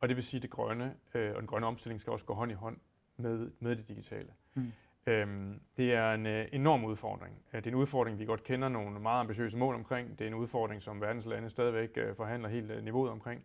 [0.00, 2.34] Og det vil sige, at det grønne øh, og den grønne omstilling skal også gå
[2.34, 2.76] hånd i hånd
[3.16, 4.28] med, med det digitale.
[4.54, 4.72] Mm.
[5.06, 7.34] Øhm, det er en øh, enorm udfordring.
[7.52, 10.18] Øh, Det er en udfordring, vi godt kender nogle meget ambitiøse mål omkring.
[10.18, 13.44] Det er en udfordring, som verdens lande stadigvæk øh, forhandler helt øh, niveauet omkring.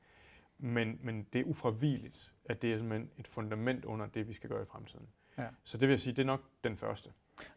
[0.57, 4.49] Men, men det er ufravigeligt, at det er simpelthen et fundament under det, vi skal
[4.49, 5.07] gøre i fremtiden.
[5.37, 5.47] Ja.
[5.63, 7.09] Så det vil jeg sige, det er nok den første.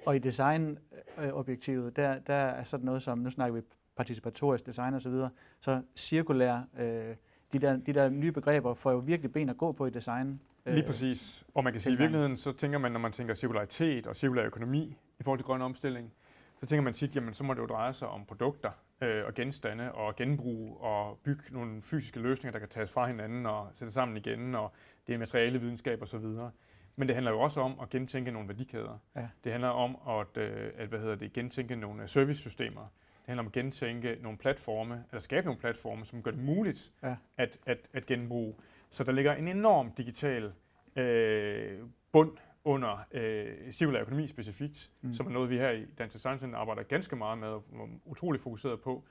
[0.07, 3.63] Og i designobjektivet, der, der er sådan noget som, nu snakker vi
[3.97, 5.29] participatorisk design osv., så,
[5.61, 7.15] så cirkulær, øh,
[7.53, 10.41] de, der, de der nye begreber får jo virkelig ben at gå på i design.
[10.67, 11.45] Lige præcis.
[11.55, 14.17] Og man kan sige, at i virkeligheden, så tænker man, når man tænker cirkularitet og
[14.17, 16.13] cirkulær økonomi i forhold til grøn omstilling,
[16.61, 18.71] så tænker man tit, jamen så må det jo dreje sig om produkter
[19.01, 23.47] øh, og genstande og genbrug og bygge nogle fysiske løsninger, der kan tages fra hinanden
[23.47, 24.73] og sættes sammen igen, og
[25.07, 26.27] det er materiale videnskab osv.
[26.97, 28.99] Men det handler jo også om at gentænke nogle værdikæder.
[29.17, 29.29] Ja.
[29.45, 32.81] Det handler om at, øh, at hvad hedder det, gentænke nogle øh, servicesystemer.
[32.81, 36.93] Det handler om at gentænke nogle platforme, eller skabe nogle platforme, som gør det muligt
[37.03, 37.17] Ja.
[37.37, 38.55] at, at, at genbruge.
[38.91, 40.53] Så der ligger en enorm digital
[40.97, 41.79] øh,
[42.13, 45.09] bund under øh, cirkulær økonomi specifikt, Mm.
[45.09, 45.15] mm.
[45.15, 47.87] som er noget, vi her i Dansk Design Center arbejder ganske meget med og er
[48.05, 49.05] utrolig fokuseret på.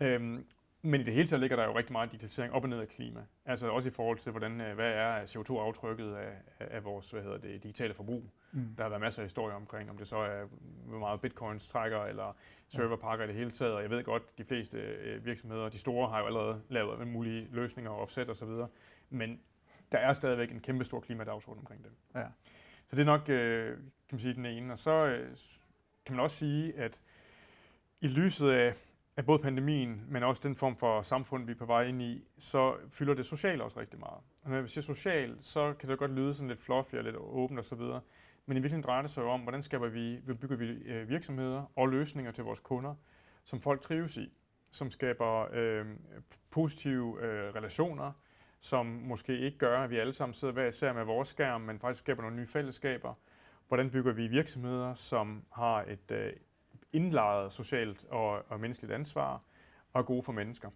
[0.00, 0.44] Øhm,
[0.82, 2.88] men i det hele taget ligger der jo rigtig meget digitalisering op og ned af
[2.88, 3.20] klima.
[3.44, 7.38] Altså også i forhold til, hvordan, øh, hvad er CO2-aftrykket af, af, vores hvad hedder
[7.38, 8.24] det, digitale forbrug.
[8.52, 8.74] Mm.
[8.76, 10.44] Der har været masser af historier omkring, om det så er,
[10.86, 12.36] hvor meget bitcoins trækker, eller
[12.68, 13.74] serverpakker i det hele taget.
[13.74, 17.48] Og jeg ved godt, de fleste øh, virksomheder, de store, har jo allerede lavet mulige
[17.52, 18.48] løsninger og offset osv.
[19.10, 19.40] Men
[19.92, 21.90] der er stadigvæk en kæmpe stor klimadagsorden omkring det.
[22.14, 22.26] Ja.
[22.90, 24.72] Så det er nok, øh, kan man sige, den ene.
[24.72, 25.36] Og så øh,
[26.06, 26.98] kan man også sige, at
[28.00, 28.74] i lyset af,
[29.18, 32.24] af både pandemien, men også den form for samfund, vi er på vej ind i,
[32.38, 34.20] så fylder det socialt også rigtig meget.
[34.42, 37.16] Og når vi siger social, så kan det godt lyde sådan lidt fluffy og lidt
[37.16, 37.78] åbent osv.,
[38.46, 41.64] men i virkeligheden drejer det sig jo om, hvordan skaber vi, bygger vi øh, virksomheder
[41.76, 42.94] og løsninger til vores kunder,
[43.44, 44.32] som folk trives i,
[44.70, 45.86] som skaber øh,
[46.50, 48.12] positive øh, relationer,
[48.60, 51.78] som måske ikke gør, at vi alle sammen sidder hver især med vores skærm, men
[51.78, 53.14] faktisk skaber nogle nye fællesskaber.
[53.68, 56.32] Hvordan bygger vi virksomheder, som har et øh,
[56.92, 59.42] indlejret socialt og, og menneskeligt ansvar
[59.92, 60.70] og er gode for mennesker?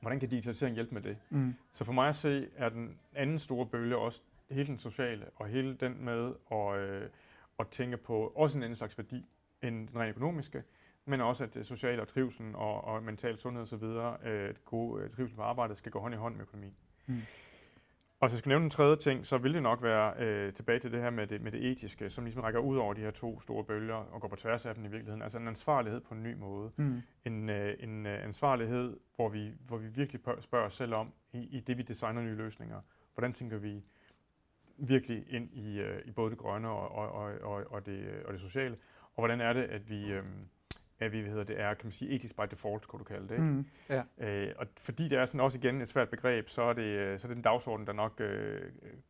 [0.00, 1.16] Hvordan kan digitalisering hjælpe med det?
[1.30, 1.54] Mm.
[1.72, 5.46] Så for mig at se, er den anden store bølge også hele den sociale, og
[5.46, 7.08] hele den med at, øh,
[7.58, 9.26] at tænke på også en anden slags værdi
[9.62, 10.62] end den rent økonomiske,
[11.04, 13.82] men også at det sociale og trivsel og, og mental sundhed osv.,
[14.28, 16.74] øh, et god øh, trivsel på arbejdet, skal gå hånd i hånd med økonomi.
[17.06, 17.20] Mm.
[18.24, 20.78] Og hvis jeg skal nævne en tredje ting, så vil det nok være øh, tilbage
[20.78, 23.10] til det her med det, med det etiske, som ligesom rækker ud over de her
[23.10, 25.22] to store bølger og går på tværs af dem i virkeligheden.
[25.22, 27.02] Altså en ansvarlighed på en ny måde Mm.
[27.24, 31.12] en, øh, en øh, ansvarlighed, hvor vi, hvor vi virkelig pør- spørger os selv om,
[31.32, 32.80] i, i det vi designer nye løsninger,
[33.14, 33.82] hvordan tænker vi
[34.78, 38.22] virkelig ind i, øh, i både det grønne og, og, og, og, og, det, øh,
[38.24, 38.76] og det sociale,
[39.14, 40.24] og hvordan er det, at vi, øh,
[40.98, 43.22] at vi hvad hedder det, er, kan man sige, etisk by default, kunne du kalde
[43.28, 43.30] det.
[43.34, 43.44] Ikke?
[43.44, 43.66] Mm.
[43.88, 44.02] Ja.
[44.18, 47.18] Øh, og fordi det er sådan også igen et svært begreb, så er det, øh,
[47.18, 48.60] så er det en dagsorden, der nok øh,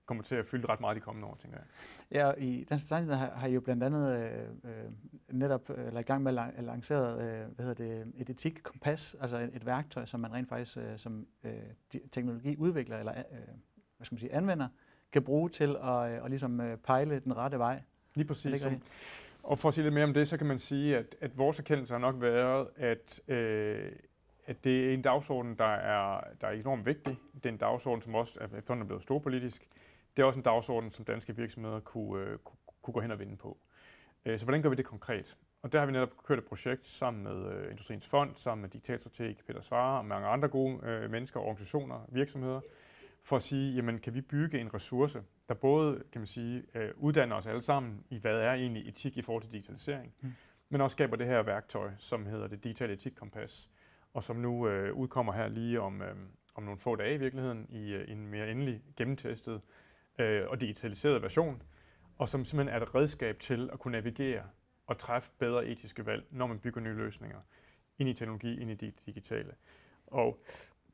[0.07, 1.67] kommer til at fylde ret meget de kommende år, tænker jeg.
[2.11, 4.91] Ja, og i Dansk Design har, har I jo blandt andet øh, øh,
[5.31, 9.17] netop øh, lagt i gang med at lan- lanceret øh, hvad hedder det, et etikkompas,
[9.21, 11.53] altså et, et værktøj, som man rent faktisk øh, som øh,
[11.95, 13.25] di- teknologiudvikler eller øh,
[13.97, 14.69] hvad skal man sige, anvender,
[15.13, 17.83] kan bruge til at, øh, at ligesom pejle den rette vej.
[18.15, 18.61] Lige Er præcis.
[18.61, 18.83] Som?
[19.45, 21.59] Og for at sige lidt mere om det, så kan man sige, at, at vores
[21.59, 23.93] erkendelse har nok været, at, øh,
[24.47, 27.19] at det er en dagsorden, der er, der er enormt vigtig.
[27.35, 29.69] Det er en dagsorden, som også er efterhånden er blevet storpolitisk.
[30.17, 32.39] Det er også en dagsorden, som danske virksomheder kunne, øh,
[32.83, 33.59] kunne, gå hen og vinde på.
[34.25, 35.37] Øh, så hvordan gør vi det konkret?
[35.63, 38.71] Og der har vi netop kørt et projekt sammen med øh, Industriens Fond, sammen med
[38.71, 42.61] Digitalstrateg Peter Svare og mange andre gode øh, mennesker, organisationer, virksomheder,
[43.23, 46.91] for at sige, jamen kan vi bygge en ressource, der både kan man sige, øh,
[46.97, 50.33] uddanner os alle sammen i, hvad er egentlig etik i forhold til digitalisering, Mm.
[50.69, 53.71] men også skaber det her værktøj, som hedder det digitale etikkompas,
[54.15, 56.17] og som nu øh, udkommer her lige om, øh,
[56.55, 59.61] om nogle få dage i virkeligheden i øh, en mere endelig gennemtestet
[60.19, 61.63] øh, og digitaliseret version,
[62.19, 64.43] og som simpelthen er et redskab til at kunne navigere
[64.87, 67.39] og træffe bedre etiske valg, når man bygger nye løsninger
[67.99, 69.55] ind i teknologi, ind i det digitale.
[70.07, 70.43] Og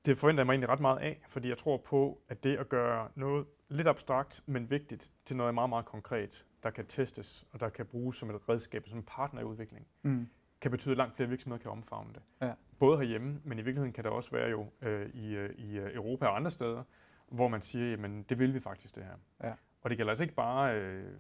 [0.07, 2.69] det forventer jeg mig egentlig ret meget af, fordi jeg tror på, at det at
[2.69, 7.61] gøre noget lidt abstrakt, men vigtigt, til noget meget, meget konkret, der kan testes, og
[7.61, 10.29] der kan bruges som et redskab, som en partner i udvikling, Mm.
[10.61, 12.23] kan betyde, at langt flere virksomheder kan omfavne det.
[12.43, 12.53] Ja.
[12.79, 15.95] Både herhjemme, men i virkeligheden kan det også være jo øh, i, øh, i øh,
[15.95, 16.83] Europa og andre steder,
[17.29, 19.49] hvor man siger, jamen det vil vi faktisk det her.
[19.49, 19.55] Ja.
[19.83, 21.13] Og det gælder altså ikke bare øh,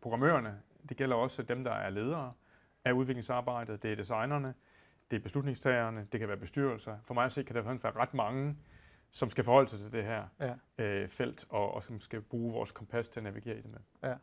[0.00, 2.32] programmørerne, det gælder også dem, der er ledere
[2.84, 4.54] af udviklingsarbejdet, det er designerne,
[5.10, 6.98] det er beslutningstagerne, det kan være bestyrelser.
[7.04, 8.56] For mig at se, kan der være ret mange,
[9.10, 10.84] som skal forholde sig til det her ja.
[10.84, 14.10] øh, felt, og, og som skal bruge vores kompas til at navigere i det med.
[14.10, 14.14] Ja.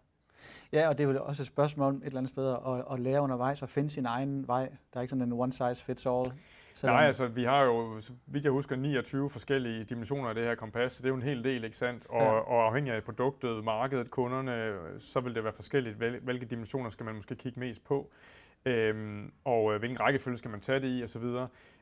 [0.73, 2.99] Ja, og det er jo også et spørgsmål om et eller andet sted at, at
[2.99, 4.69] lære undervejs og finde sin egen vej.
[4.93, 6.25] Der er ikke sådan en one size fits all.
[6.73, 6.95] Selvom...
[6.95, 10.93] Nej, altså vi har jo, vidt jeg husker, 29 forskellige dimensioner af det her kompas,
[10.93, 12.05] så det er jo en hel del, ikke sandt?
[12.09, 12.29] Og, ja.
[12.29, 17.15] og afhængig af produktet, markedet, kunderne, så vil det være forskelligt, hvilke dimensioner skal man
[17.15, 18.11] måske kigge mest på,
[18.65, 21.23] øhm, og øh, hvilken rækkefølge skal man tage det i, osv.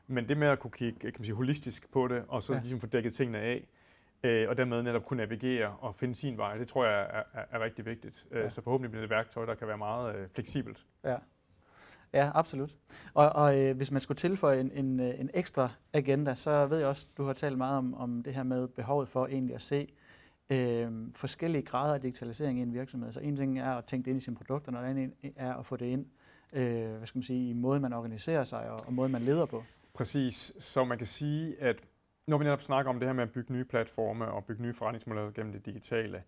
[0.06, 2.58] Men det med at kunne kigge kan man sige, holistisk på det, og så ja.
[2.58, 3.68] ligesom få dækket tingene af,
[4.22, 7.44] øh, og dermed netop kunne navigere og finde sin vej, det tror jeg er, er,
[7.50, 8.24] er rigtig vigtigt.
[8.30, 8.50] Øh, ja.
[8.50, 10.86] Så forhåbentlig bliver det et værktøj, der kan være meget øh, fleksibelt.
[11.04, 11.16] Ja.
[12.12, 12.74] Ja, absolut.
[13.14, 16.78] Og, og øh, hvis man skulle tilføje en, en, øh, en ekstra agenda, så ved
[16.78, 19.62] jeg også, du har talt meget om, om det her med behovet for egentlig at
[19.62, 19.92] se
[20.50, 23.12] øh, forskellige grader af digitalisering i en virksomhed.
[23.12, 25.54] Så en ting er at tænke det ind i sine produkter, og noget andet er
[25.54, 26.06] at få det ind
[26.54, 29.46] øh, hvad skal man sige, i måden, man organiserer sig og, og måden, man leder
[29.46, 29.64] på.
[29.94, 30.52] Præcis.
[30.58, 31.76] Så man kan sige, at
[32.26, 34.74] når vi netop snakker om det her med at bygge nye platforme og bygge nye
[34.74, 36.22] forretningsmodeller gennem det digitale,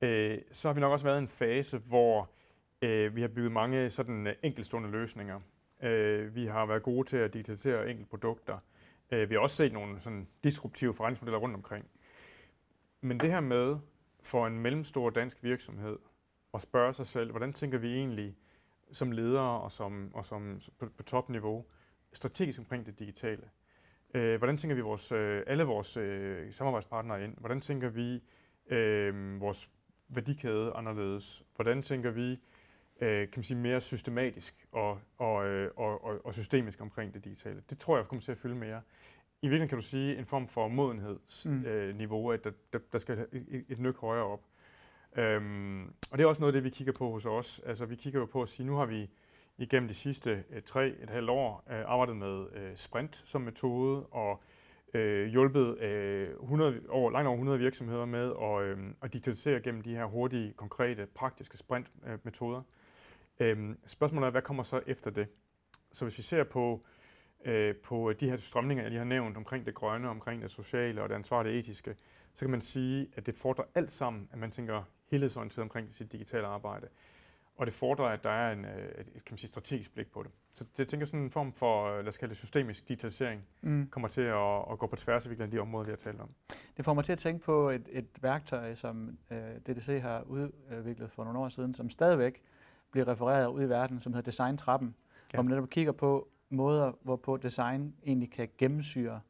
[0.00, 2.30] øh, så har vi nok også været i en fase, hvor
[2.82, 5.40] øh, vi har bygget mange sådan øh, enkeltstående løsninger.
[5.82, 8.58] Øh, vi har været gode til at digitalisere enkelte produkter.
[9.10, 11.86] Øh, vi har også set nogle sådan disruptive forretningsmodeller rundt omkring.
[13.00, 13.76] Men det her med
[14.22, 15.98] for en mellemstor dansk virksomhed
[16.54, 18.36] at spørge sig selv, hvordan tænker vi egentlig
[18.92, 21.64] som ledere og som, og som på, på topniveau
[22.16, 23.42] strategisk omkring det digitale?
[24.14, 27.34] Øh, hvordan tænker vi vores, øh, alle vores øh, samarbejdspartnere ind?
[27.38, 28.22] Hvordan tænker vi
[28.70, 29.70] øh, vores
[30.08, 31.44] værdikæde anderledes?
[31.56, 32.30] Hvordan tænker vi
[33.00, 37.24] øh, kan man sige, mere systematisk og, og, øh, og, og, og systemisk omkring det
[37.24, 37.62] digitale?
[37.70, 38.82] Det tror jeg kommer til at fylde mere.
[39.42, 42.28] I virkeligheden kan du sige en form for modenhedsniveau, mm.
[42.28, 44.42] øh, at der, der, der skal et, et nyk højere op.
[45.16, 47.60] Øhm, og det er også noget af det, vi kigger på hos os.
[47.66, 49.10] Altså vi kigger jo på at sige, nu har vi
[49.58, 54.06] igennem de sidste øh, tre et halvt år øh, arbejdet med øh, sprint som metode
[54.06, 54.42] og
[54.94, 59.82] øh, hjulpet øh, 100, over, langt over 100 virksomheder med at, øh, at digitalisere gennem
[59.82, 62.62] de her hurtige, konkrete, praktiske sprintmetoder.
[63.40, 65.28] Øh, øhm, spørgsmålet er, hvad kommer så efter det?
[65.92, 66.84] Så hvis vi ser på,
[67.44, 71.02] øh, på de her strømninger, jeg lige har nævnt omkring det grønne, omkring det sociale
[71.02, 71.96] og det ansvarlige etiske,
[72.34, 76.12] så kan man sige, at det fordrer alt sammen, at man tænker helhedsorienteret omkring sit
[76.12, 76.88] digitale arbejde.
[77.56, 80.22] Og det fordrer, at der er en, øh, et, kan man sige, strategisk blik på
[80.22, 80.30] det.
[80.52, 83.42] Så det jeg tænker sådan en form for, øh, lad os kalde det systemisk digitalisering,
[83.62, 83.88] mm.
[83.90, 86.28] kommer til at, at gå på tværs af de områder, vi har talt om.
[86.76, 91.10] Det får mig til at tænke på et, et værktøj, som øh, DDC har udviklet
[91.10, 92.42] for nogle år siden, som stadigvæk
[92.90, 94.94] bliver refereret ud i verden, som hedder Design Trappen,
[95.32, 95.36] ja.
[95.36, 99.20] hvor man netop kigger på måder, hvorpå design egentlig kan gennemsyre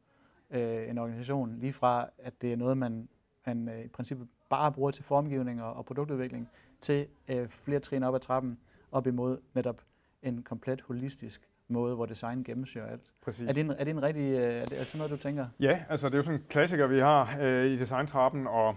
[0.51, 3.09] øh, en organisation, lige fra at det er noget, man,
[3.45, 6.49] man øh, i princippet bare bruger til formgivning og, og produktudvikling,
[6.81, 8.59] til øh, flere trin op ad trappen,
[8.91, 9.81] op imod netop
[10.23, 13.11] en komplet holistisk måde, hvor design gennemsyrer alt.
[13.21, 13.49] Præcis.
[13.49, 15.17] Er det en, er det en rigtig, øh, er det, er det sådan noget, du
[15.17, 15.47] tænker?
[15.59, 18.75] Ja, altså det er jo sådan en klassiker, vi har øh, i designtrappen, og,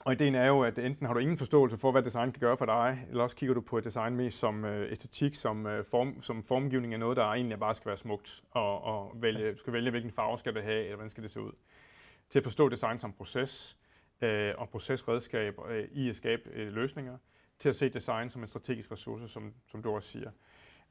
[0.00, 2.56] og ideen er jo, at enten har du ingen forståelse for, hvad design kan gøre
[2.56, 5.84] for dig, eller også kigger du på et design mest som øh, æstetik, som, øh,
[5.84, 9.58] form, som formgivning af noget, der egentlig bare skal være smukt, og, og vælge, du
[9.58, 11.52] skal vælge, hvilken farve skal det have, eller hvordan skal det se ud.
[12.30, 13.76] Til at forstå design som proces,
[14.22, 17.18] øh, og procesredskab øh, i at skabe øh, løsninger,
[17.58, 20.30] til at se design som en strategisk ressource, som, som du også siger.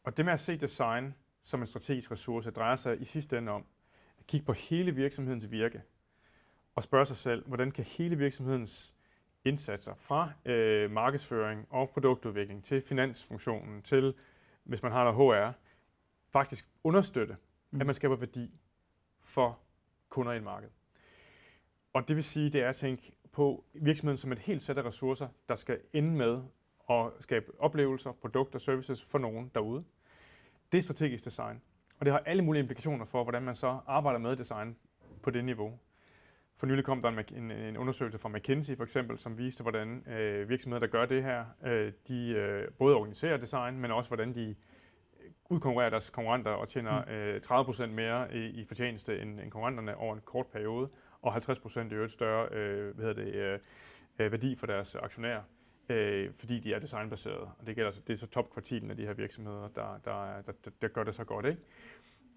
[0.04, 3.52] Og det med at se design som en strategisk ressource, drejer sig i sidste ende
[3.52, 3.66] om
[4.20, 5.82] at kigge på hele virksomhedens virke,
[6.76, 8.94] og spørge sig selv, hvordan kan hele virksomhedens
[9.46, 14.14] indsatser fra øh, markedsføring og produktudvikling til finansfunktionen til,
[14.64, 15.52] hvis man har noget HR,
[16.30, 17.38] faktisk understøtte,
[17.72, 17.82] mm.
[17.82, 18.52] at man skaber værdi
[19.22, 19.60] for
[20.10, 20.70] kunder i et marked.
[21.94, 24.86] Og det vil sige, det er at tænke på virksomheden som et helt sæt af
[24.86, 26.42] ressourcer, der skal ende med
[26.90, 29.84] at skabe oplevelser, produkter og services for nogen derude.
[30.72, 31.62] Det er strategisk design.
[32.00, 34.78] Og det har alle mulige implikationer for, hvordan man så arbejder med design
[35.22, 35.80] på det niveau.
[36.58, 40.50] For nylig kom der en, en undersøgelse fra McKinsey for eksempel, som viste, hvordan øh,
[40.50, 44.56] virksomheder, der gør det her, øh, de øh, både organiserer design, men også hvordan de
[45.50, 47.12] udkonkurrerer deres konkurrenter og tjener mm.
[47.12, 50.90] øh, 30% mere i, i fortjeneste end, end konkurrenterne over en kort periode
[51.22, 53.60] og 50 procent i øvrigt større øh, hvad det, øh,
[54.20, 55.42] øh, værdi for deres aktionærer,
[55.90, 57.50] øh, fordi de er designbaserede.
[57.60, 60.72] Og det, gælder, det er så topkvartilen af de her virksomheder, der, der, der, der,
[60.82, 61.46] der gør det så godt.
[61.46, 61.62] Ikke?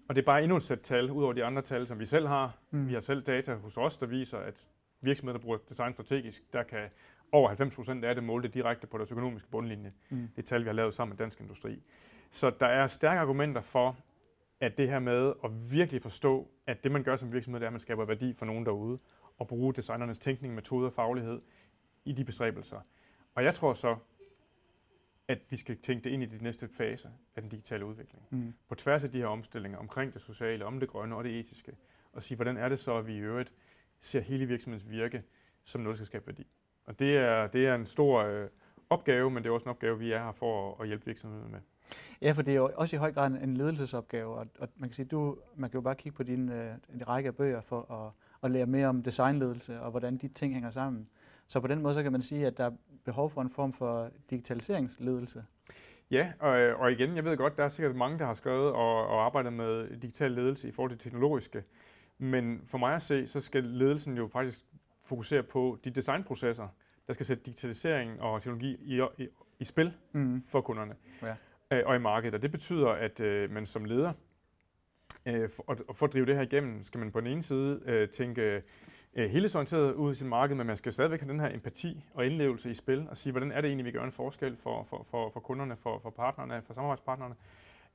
[0.07, 2.05] Og det er bare endnu et sæt tal, ud over de andre tal, som vi
[2.05, 2.57] selv har.
[2.71, 2.87] Mm.
[2.87, 4.67] Vi har selv data hos os, der viser, at
[5.01, 6.89] virksomheder, der bruger design strategisk, der kan
[7.31, 9.93] over 90 procent af det måle det direkte på deres økonomiske bundlinje.
[10.09, 10.29] Mm.
[10.35, 11.83] Det er tal, vi har lavet sammen med Dansk Industri.
[12.31, 13.97] Så der er stærke argumenter for,
[14.59, 17.69] at det her med at virkelig forstå, at det man gør som virksomhed, det er,
[17.69, 18.99] at man skaber værdi for nogen derude,
[19.37, 21.41] og bruge designernes tænkning, metode og faglighed
[22.05, 22.79] i de bestræbelser.
[23.35, 23.97] Og jeg tror så,
[25.27, 28.25] at vi skal tænke det ind i de næste fase af den digitale udvikling.
[28.29, 28.53] Mm.
[28.69, 31.75] På tværs af de her omstillinger omkring det sociale, om det grønne og det etiske,
[32.13, 33.51] og sige, hvordan er det så, at vi i øvrigt
[34.01, 35.23] ser hele virksomhedens virke
[35.63, 36.47] som noget, der skal skabe værdi.
[36.85, 38.49] Og det er, det er en stor øh,
[38.89, 41.51] opgave, men det er også en opgave, vi er her for at, at hjælpe virksomheden
[41.51, 41.59] med.
[42.21, 44.93] Ja, for det er jo også i høj grad en ledelsesopgave, og, og man kan
[44.95, 47.91] sige, du, man kan jo bare kigge på din øh, en række af bøger for
[47.91, 48.11] at,
[48.43, 51.07] at lære mere om designledelse og hvordan de ting hænger sammen.
[51.47, 52.71] Så på den måde så kan man sige, at der er
[53.05, 55.45] behov for en form for digitaliseringsledelse.
[56.11, 59.07] Ja, og, og igen, jeg ved godt, der er sikkert mange, der har skrevet og,
[59.07, 61.63] og arbejdet med digital ledelse i forhold til teknologiske.
[62.17, 64.65] Men for mig at se, så skal ledelsen jo faktisk
[65.03, 66.67] fokusere på de designprocesser,
[67.07, 69.27] der skal sætte digitalisering og teknologi i, i,
[69.59, 70.43] i spil Mm.
[70.47, 71.35] for kunderne Ja
[71.71, 72.35] øh, og i markedet.
[72.35, 74.13] Og det betyder, at øh, man som leder,
[75.25, 77.81] øh, for, at, for at drive det her igennem, skal man på den ene side
[77.85, 78.63] øh, tænke
[79.15, 82.25] øh, helhedsorienteret ud i sit marked, men man skal stadigvæk have den her empati og
[82.25, 85.05] indlevelse i spil, og sige, hvordan er det egentlig, vi gør en forskel for, for,
[85.11, 87.35] for, for kunderne, for, for partnerne, for samarbejdspartnerne,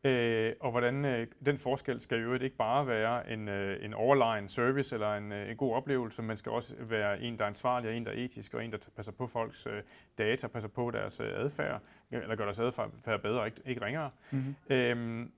[0.05, 4.49] øh, og hvordan øh, den forskel skal jo ikke bare være en, øh, en overlegen
[4.49, 7.91] service eller en, øh, en god oplevelse, men skal også være en, der er ansvarlig,
[7.91, 9.83] og en, der er etisk, og en, der passer på folks øh,
[10.19, 14.11] data, passer på deres øh, adfærd, eller gør deres adfærd bedre ikke, ikke ringere.
[14.31, 14.55] Mm-hmm.
[14.71, 15.33] Øhm,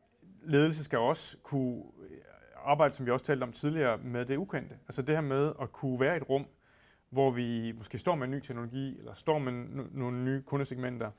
[0.45, 1.83] ledelse skal også kunne
[2.65, 4.75] arbejde, som vi også talte om tidligere, med det ukendte.
[4.89, 6.47] Altså det her med at kunne være i et rum,
[7.11, 9.53] hvor vi måske står med en ny teknologi, eller står med
[9.93, 11.11] nogle nye kundesegmenter,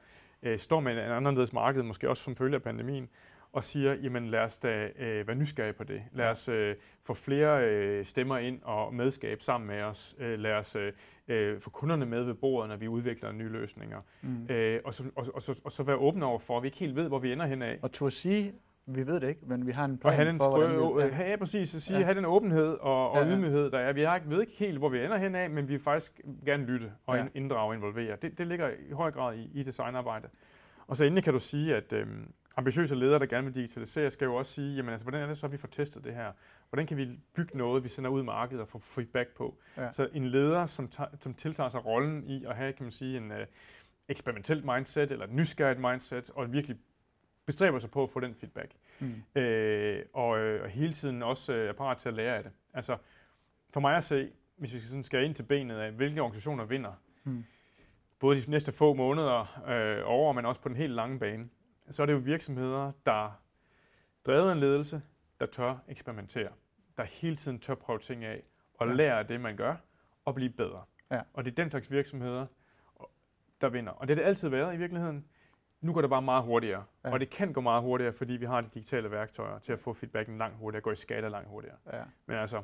[0.43, 3.09] øh, står med en anderledes marked, måske også som følge af pandemien,
[3.53, 6.03] og siger, jamen lad os da øh, være nysgerrige på det.
[6.11, 10.15] Lad os øh, få flere øh, stemmer ind og medskab sammen med os.
[10.19, 10.93] Øh, lad os øh,
[11.27, 14.01] øh, få kunderne med ved bordet, når vi udvikler nye løsninger.
[14.21, 14.47] Mm.
[14.49, 16.77] Øh, og, så, og, og, så, og så være åbne over for, at vi ikke
[16.77, 17.79] helt ved, hvor vi ender hen af.
[17.81, 18.53] Og turde sige,
[18.85, 21.15] vi ved det ikke, men vi har en plan Og have den, for, hvordan vi...
[21.23, 21.29] ja.
[21.29, 21.75] ja, præcis.
[21.75, 22.03] At sige, Ja.
[22.05, 23.35] have den åbenhed og, og Ja, ja.
[23.35, 23.93] ydmyghed, der er.
[23.93, 26.21] Vi har ikke, ved ikke helt, hvor vi ender hen af, men vi vil faktisk
[26.45, 27.25] gerne lytte og Ja.
[27.35, 28.17] inddrage og involvere.
[28.21, 30.27] Det, det ligger i høj grad i, i designarbejde.
[30.87, 34.25] Og så endelig kan du sige, at øhm, ambitiøse ledere, der gerne vil digitalisere, skal
[34.25, 36.31] jo også sige, jamen altså, hvordan er det så, at vi får testet det her?
[36.69, 39.57] Hvordan kan vi bygge noget, vi sender ud i markedet og få feedback på?
[39.77, 39.91] Ja.
[39.91, 43.31] Så en leder, som, som tiltager sig rollen i at have, kan man sige, en
[43.31, 43.45] øh,
[44.07, 46.77] eksperimentelt mindset eller et nysgerrigt mindset, og virkelig
[47.45, 49.41] bestræber sig på at få den feedback Mm.
[49.41, 52.51] øh, og, øh, og hele tiden også øh, er parat til at lære af det.
[52.73, 52.97] Altså,
[53.69, 56.91] for mig at se, hvis vi sådan skal ind til benet af, hvilke organisationer vinder,
[57.23, 57.43] Mm.
[58.19, 61.49] både de næste få måneder øh, over, men også på den helt lange bane,
[61.93, 63.41] så er det jo virksomheder, der
[64.25, 65.01] drevet en ledelse,
[65.39, 66.49] der tør eksperimentere,
[66.97, 68.93] der hele tiden tør prøve ting af, og Ja.
[68.93, 69.75] lære af det, man gør,
[70.25, 70.83] og blive bedre.
[71.11, 71.21] Ja.
[71.33, 72.45] Og det er den slags virksomheder,
[73.61, 73.91] der vinder.
[73.91, 75.25] Og det har det altid været i virkeligheden.
[75.81, 76.83] Nu går det bare meget hurtigere.
[77.05, 77.11] Ja.
[77.11, 79.93] Og det kan gå meget hurtigere, fordi vi har de digitale værktøjer til at få
[79.93, 81.77] feedbacken langt hurtigere, gå i skala langt hurtigere.
[81.93, 82.03] Ja.
[82.25, 82.63] Men altså,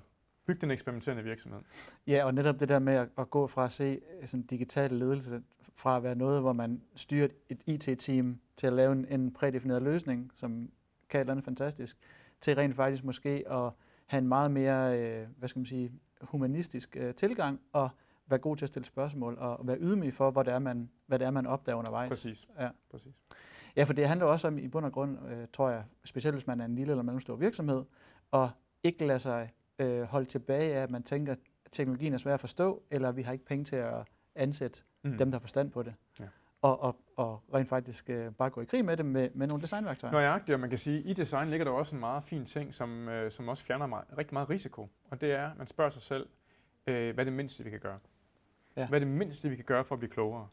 [0.50, 1.60] byg den eksperimenterende virksomhed.
[2.08, 4.92] ja, og netop det der med at, at gå fra at se øh, sådan digital
[4.92, 5.42] ledelse,
[5.76, 9.82] fra at være noget, hvor man styrer et IT-team til at lave en, en prædefineret
[9.82, 10.72] løsning, som
[11.10, 11.98] kan et eller andet fantastisk,
[12.42, 13.72] til rent faktisk måske at
[14.06, 17.90] have en meget mere, øh, hvad skal man sige, humanistisk øh, tilgang, og
[18.28, 21.20] være god til at stille spørgsmål, og være ydmyg for, hvad det er, man, hvad
[21.20, 22.10] det er, man opdager undervejs.
[22.10, 22.48] Præcis.
[22.60, 22.70] Ja.
[22.92, 23.14] Præcis.
[23.76, 26.48] Ja, for det handler også om i bund og grund, øh, tror jeg, specielt hvis
[26.48, 27.84] man er en lille eller mellemstor virksomhed,
[28.32, 28.50] og
[28.84, 31.40] ikke lade sig øh, holde tilbage af, at man tænker, at
[31.72, 35.18] teknologien er svær at forstå, eller vi har ikke penge til at ansætte mm.
[35.18, 35.94] dem, der har forstand på det.
[36.20, 36.26] Ja.
[36.62, 39.62] Og, og, og rent faktisk øh, bare gå i krig med det med, med nogle
[39.62, 40.12] designværktøjer.
[40.12, 42.74] Nøjagtigt, og man kan sige, at i design ligger der også en meget fin ting,
[42.74, 44.90] som, øh, som også fjerner meget, rigtig meget risiko.
[45.10, 46.28] Og det er, at man spørger sig selv,
[46.88, 48.00] øh, hvad er det mindste, vi kan gøre?
[48.76, 48.88] Ja.
[48.88, 50.48] Hvad er det mindste, vi kan gøre for at blive klogere?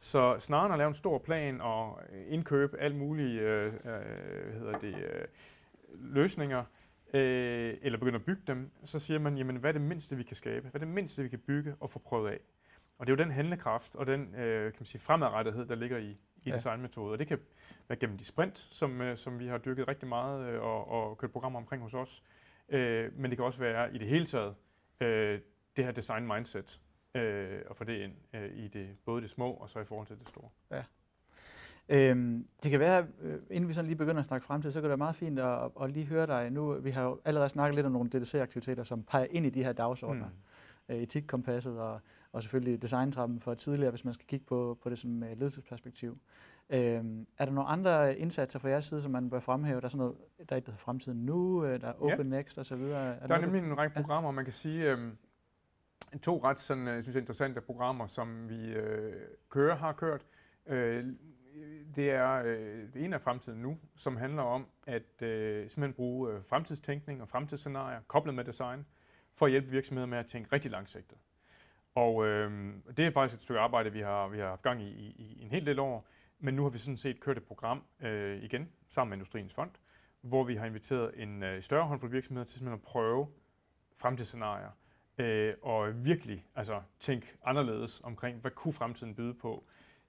[0.00, 4.52] Så snarere end at lave en stor plan og indkøbe alt mulige øh, øh, hvad
[4.58, 5.24] hedder det, øh,
[5.94, 6.64] løsninger,
[7.14, 10.22] øh, eller begynde at bygge dem, så siger man, jamen, hvad er det mindste, vi
[10.22, 10.60] kan skabe?
[10.68, 12.38] Hvad er det mindste, vi kan bygge og få prøvet af?
[12.98, 15.98] Og det er jo den handlekraft og den øh, kan man sige, fremadrettighed, der ligger
[15.98, 16.16] i, i
[16.46, 16.50] Ja.
[16.50, 16.56] ja.
[16.56, 17.12] designmetoder.
[17.12, 17.38] Og det kan
[17.88, 21.18] være gennem de sprint, som, øh, som vi har dyrket rigtig meget øh, og, og
[21.18, 22.22] kørt programmer omkring hos os.
[22.68, 24.54] Øh, men det kan også være i det hele taget
[25.00, 25.40] øh,
[25.76, 26.80] det her design mindset,
[27.14, 30.06] øh, og få det ind øh, i det, både det små og så i forhold
[30.06, 30.48] til det store.
[31.88, 34.82] Øhm, det kan være, øh, inden vi sådan lige begynder at snakke fremtid, så kan
[34.82, 36.72] det være meget fint at, at lige høre dig nu.
[36.74, 39.72] Vi har jo allerede snakket lidt om nogle DDC-aktiviteter, som peger ind i de her
[39.72, 40.26] dagsordner.
[40.88, 40.94] Mm.
[40.94, 42.00] Øh, etikkompasset og,
[42.32, 46.18] og selvfølgelig designtrappen for tidligere, hvis man skal kigge på, på det som øh, ledelsesperspektiv.
[46.70, 49.80] Øhm, er der nogle andre indsatser fra jeres side, som man bør fremhæve?
[49.80, 50.14] Der er sådan noget,
[50.48, 52.12] der er et, der hedder Fremtiden Nu, der er Ja.
[52.14, 52.74] Open Next osv.
[52.74, 54.00] Er Der er noget, nemlig en række Ja.
[54.00, 54.98] programmer, man kan sige, øh,
[56.22, 59.12] to ret sådan, øh, synes jeg, interessante programmer, som vi øh,
[59.50, 60.26] kører, har kørt.
[60.66, 61.04] Øh,
[61.96, 66.32] det er øh, det ene af fremtiden nu, som handler om at øh, simpelthen bruge
[66.32, 68.86] øh, fremtidstænkning og fremtidsscenarier koblet med design,
[69.34, 71.18] for at hjælpe virksomheder med at tænke rigtig langsigtet.
[71.94, 74.88] Og øh, det er faktisk et stykke arbejde, vi har, vi har haft gang i,
[74.88, 76.06] i, i en hel del år.
[76.38, 79.70] Men nu har vi sådan set kørt et program øh, igen sammen med Industriens Fond,
[80.20, 83.28] hvor vi har inviteret en øh, større håndfuld virksomheder til simpelthen at prøve
[83.96, 84.70] fremtidsscenarier
[85.18, 89.64] øh, og virkelig altså, tænke anderledes omkring, hvad kunne fremtiden byde på.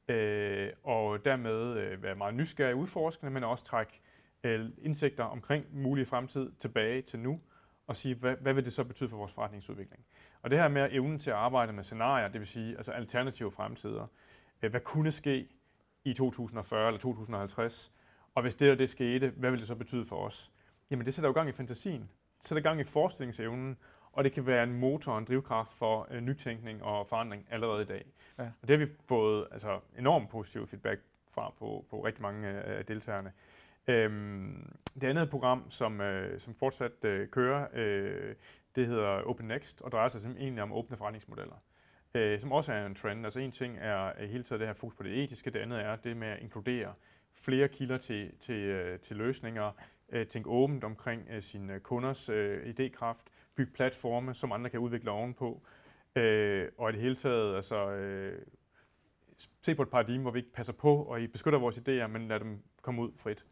[0.08, 4.02] Øh, og dermed øh, være meget nysgerrig udforskende, men også trække
[4.44, 7.40] øh, indsigter omkring mulig fremtid tilbage til nu,
[7.88, 10.06] og sige, hvad, hvad vil det så betyde for vores forretningsudvikling.
[10.42, 13.52] Og det her med evnen til at arbejde med scenarier, det vil sige altså alternative
[13.52, 14.08] fremtider,
[14.62, 15.48] øh, hvad kunne ske
[16.04, 17.92] i 2040 eller 2050,
[18.36, 20.52] og hvis det og det skete, hvad vil det så betyde for os?
[20.90, 22.10] Jamen det sætter jo gang i fantasien,
[22.42, 23.78] sætter gang i forestillingsevnen,
[24.18, 27.82] og det kan være en motor og en drivkraft for øh, nytænkning og forandring allerede
[27.82, 28.06] i dag.
[28.40, 28.44] Ja.
[28.62, 31.02] Og det har vi fået altså, enormt positiv feedback
[31.32, 33.32] fra på, på rigtig mange øh, af deltagerne.
[33.88, 38.36] Øhm, det andet program, som, øh, som fortsat øh, kører, øh,
[38.76, 41.56] det hedder Open Next, og drejer sig simpelthen egentlig om åbne forretningsmodeller,
[42.14, 43.26] øh, som også er en trend.
[43.26, 45.96] Altså en ting er hele tiden det her fokus på det etiske, det andet er
[45.96, 46.94] det med at inkludere
[47.36, 49.72] flere kilder til, til, øh, til løsninger,
[50.10, 53.26] øh, tænke åbent omkring øh, sine kunders øh, idékraft,
[53.58, 55.62] bygge platforme, som andre kan udvikle ovenpå,
[56.16, 58.42] øh, og i det hele taget altså, øh,
[59.62, 62.28] se på et paradigme, hvor vi ikke passer på, og I beskytter vores idéer, men
[62.28, 63.46] lader dem komme ud frit,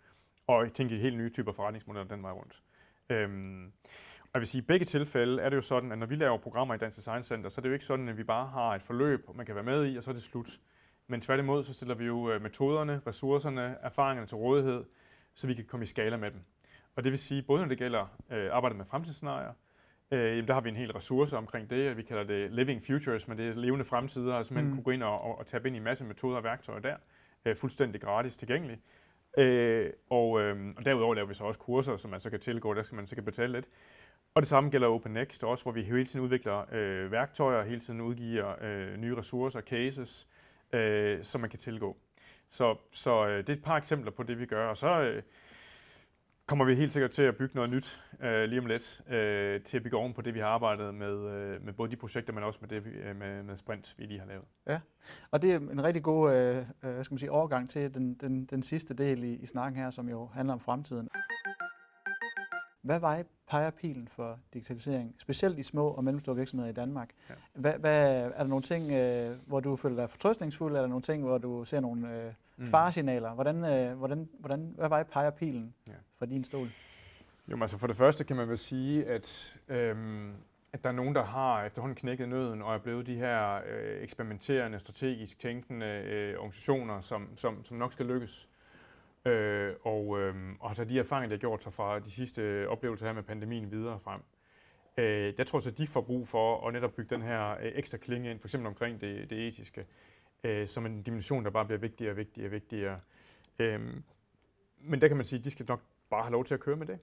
[0.47, 2.62] og tænke i helt nye typer forretningsmodeller den vej rundt.
[3.10, 3.72] Øhm,
[4.22, 6.38] og jeg vil sige, i begge tilfælde er det jo sådan, at når vi laver
[6.38, 8.76] programmer i Dansk Design Center, så er det jo ikke sådan, at vi bare har
[8.76, 10.60] et forløb, man kan være med i, og så er det slut.
[11.08, 14.84] Men tværtimod, så stiller vi jo øh, metoderne, ressourcerne, erfaringerne til rådighed,
[15.34, 16.39] så vi kan komme i skala med dem.
[16.95, 19.53] Og det vil sige, både når det gælder øh, arbejdet med fremtidsscenarier,
[20.12, 23.38] øh, der har vi en hel ressource omkring det, vi kalder det Living Futures, men
[23.38, 24.72] det er levende fremtider, altså man mm.
[24.72, 26.95] kunne gå ind og, og, og tabe ind i en masse metoder og værktøjer der,
[27.45, 28.82] øh, fuldstændig gratis tilgængeligt.
[29.38, 32.74] Øh, og, øh, og derudover laver vi så også kurser, som man så kan tilgå,
[32.74, 33.66] der skal man så kan betale lidt.
[34.36, 38.01] Og det samme gælder OpenNext også, hvor vi hele tiden udvikler øh, værktøjer, hele tiden
[38.01, 40.28] udgiver øh, nye ressourcer, cases,
[40.74, 41.97] øh, som man kan tilgå.
[42.49, 44.68] Så, så øh, det er et par eksempler på det, vi gør.
[44.68, 45.24] Og så øh,
[46.48, 49.78] kommer vi helt sikkert til at bygge noget nyt øh, lige om lidt, øh, til
[49.78, 52.43] at bygge oven på det, vi har arbejdet med, øh, med både de projekter, men
[52.43, 54.43] også med det øh, med, med Sprint, vi lige har lavet.
[54.68, 54.80] Ja,
[55.32, 58.46] og det er en rigtig god øh, øh skal man sige, overgang til den, den,
[58.46, 61.10] den sidste del i, i snakken her, som jo handler om fremtiden.
[62.82, 67.10] Hvad vej peger pilen for digitalisering, specielt i små og mellemstore virksomheder i Danmark?
[67.30, 67.34] Ja.
[67.54, 70.76] Hvad, hvad, er der nogle ting, øh, hvor du føler dig fortrøstningsfuld?
[70.76, 72.66] Er der nogle ting, hvor du ser nogle øh, mm.
[72.66, 73.34] faresignaler?
[73.34, 76.70] Hvordan, øh, hvordan, hvordan, hvad vej peger pilen ja for din stol?
[77.47, 80.34] Jo, altså for det første kan man vel sige, at, øhm,
[80.74, 84.03] at der er nogen, der har efterhånden knækket nøden og er blevet de her øh,
[84.03, 88.49] eksperimenterende, strategisk tænkende øh, organisationer, som, som, som nok skal lykkes
[89.26, 92.68] øh, og, øh, og har de erfaringer, de har gjort sig fra de sidste øh,
[92.68, 94.22] oplevelser her med pandemien videre frem.
[94.97, 97.72] Øh, jeg tror så, at de får brug for at netop bygge den her øh,
[97.76, 99.86] ekstra klinge ind, for eksempel omkring det, det etiske,
[100.43, 102.99] øh, som en dimension, der bare bliver vigtigere og vigtigere og vigtigere.
[103.59, 103.82] Øh,
[104.80, 106.76] men der kan man sige, at de skal nok bare have lov til at køre
[106.76, 106.99] med det.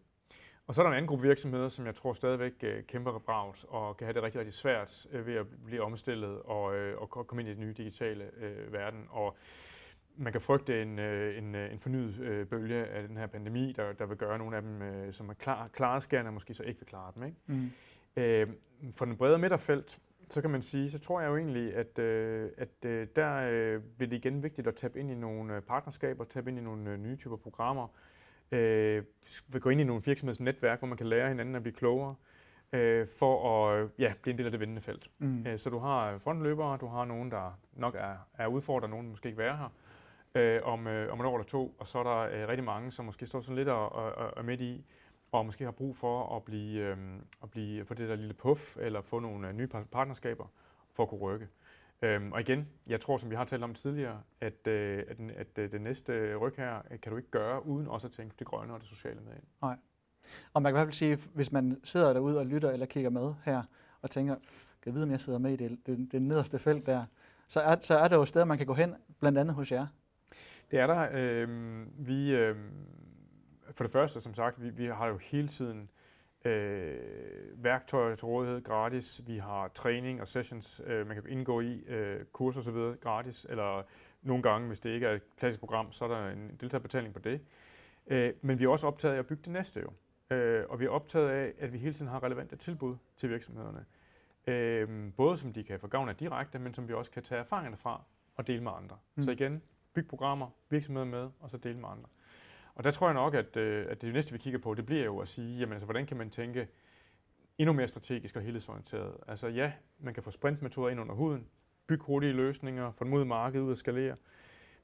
[0.66, 3.64] Og så er der en anden gruppe virksomheder, som jeg tror stadigvæk øh, kæmper bragt
[3.68, 7.10] og kan have det rigtig, rigtig svært øh, ved at blive omstillet og, øh, og
[7.10, 9.06] komme ind i den nye digitale øh, verden.
[9.10, 9.36] Og
[10.16, 14.06] man kan frygte en, en, en fornyet øh, bølge af den her pandemi, der, der
[14.06, 16.86] vil gøre nogle af dem, øh, som er klar, klareskærende, og måske så ikke vil
[16.86, 17.22] klare dem.
[17.22, 17.36] Ikke?
[17.46, 17.70] Mm.
[18.16, 18.48] Øh,
[18.94, 19.98] for den brede midterfelt,
[20.28, 23.80] så kan man sige, så tror jeg jo egentlig, at, øh, at øh, der øh,
[23.96, 26.98] bliver det igen vigtigt at tabe ind i nogle partnerskaber, tabe ind i nogle øh,
[26.98, 27.88] nye typer programmer,
[28.52, 29.04] øh,
[29.48, 32.14] vil gå ind i nogle virksomhedsnetværk, hvor man kan lære hinanden at blive klogere,
[32.72, 35.10] øh, for at ja, blive en del af det vindende felt.
[35.18, 35.46] Mm.
[35.46, 39.26] Øh, så du har frontløbere, du har nogen, der nok er, er udfordret, nogen måske
[39.26, 39.68] ikke være her,
[40.34, 42.92] øh, om, øh, om et år eller to, og så er der øh, rigtig mange,
[42.92, 44.84] som måske står sådan lidt og, og, og er midt i,
[45.32, 46.96] og måske har brug for at blive, øh,
[47.42, 50.46] at blive få det der lille puff, eller få nogle øh, nye partnerskaber
[50.92, 51.48] for at kunne rykke.
[52.02, 55.58] Øhm, og igen, jeg tror, som vi har talt om tidligere, at, øh, at, at
[55.58, 58.46] øh, det næste ryg her øh, kan du ikke gøre, uden også at tænke det
[58.46, 59.42] grønne og det sociale med ind.
[59.62, 59.76] Nej.
[60.52, 63.10] Og man kan i hvert fald sige, hvis man sidder derude og lytter eller kigger
[63.10, 63.62] med her,
[64.02, 66.86] og tænker, kan jeg vide, om jeg sidder med i det, det, det nederste felt
[66.86, 67.04] der,
[67.48, 69.86] så er, så er der jo steder, man kan gå hen, blandt andet hos jer.
[70.70, 71.08] Det er der.
[71.12, 71.48] Øh,
[72.06, 72.56] vi, øh,
[73.70, 76.01] for det første, som sagt, vi, vi har jo hele tiden øh,
[77.54, 79.20] værktøjer til rådighed gratis.
[79.26, 83.00] Vi har træning og sessions, øh, man kan indgå i, øh, kurser osv.
[83.00, 83.82] gratis, eller
[84.22, 87.20] nogle gange, hvis det ikke er et klassisk program, så er der en deltagerbetaling på
[87.20, 87.40] det.
[88.06, 89.90] Øh, men vi er også optaget af at bygge det næste jo.
[90.36, 93.84] Øh, og vi er optaget af, at vi hele tiden har relevante tilbud til virksomhederne.
[94.46, 97.38] Øh, både som de kan få gavn af direkte, men som vi også kan tage
[97.38, 98.02] erfaringerne fra
[98.36, 98.96] og dele med andre.
[99.14, 99.22] Mm.
[99.22, 99.62] Så igen,
[99.94, 102.08] bygge programmer, virksomheder med, og så dele med andre.
[102.74, 105.04] Og der tror jeg nok, at, øh, at det næste, vi kigger på, det bliver
[105.04, 106.68] jo at sige, jamen, altså, hvordan kan man tænke
[107.58, 109.14] endnu mere strategisk og helhedsorienteret.
[109.28, 111.46] Altså ja, man kan få sprintmetoder ind under huden,
[111.86, 114.16] bygge hurtige løsninger, få dem ud i markedet, ud at skalere.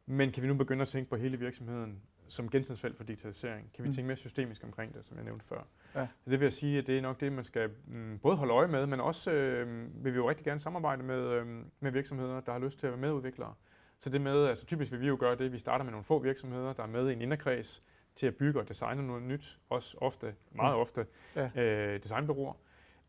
[0.06, 3.70] Men kan vi nu begynde at tænke på hele virksomheden som genstandsfelt for digitalisering?
[3.74, 3.94] Kan vi Mm.
[3.94, 5.66] tænke mere systemisk omkring det, som jeg nævnte før?
[5.94, 6.06] Ja.
[6.24, 8.52] Så det vil jeg sige, at det er nok det, man skal mm, både holde
[8.52, 11.46] øje med, men også øh, vil vi jo rigtig gerne samarbejde med, øh,
[11.80, 13.54] med virksomheder, der har lyst til at være medudviklere.
[14.00, 16.18] Så det med, altså typisk vil vi jo gøre det, vi starter med nogle få
[16.18, 17.82] virksomheder, der er med i en inderkreds
[18.16, 20.80] til at bygge og designe noget nyt, også ofte, meget Mm.
[20.80, 21.62] ofte, Ja.
[21.62, 22.52] øh, designbureauer.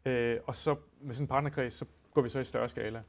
[0.06, 3.02] Øh, og så med sådan en partnerkreds, så går vi så i større skala.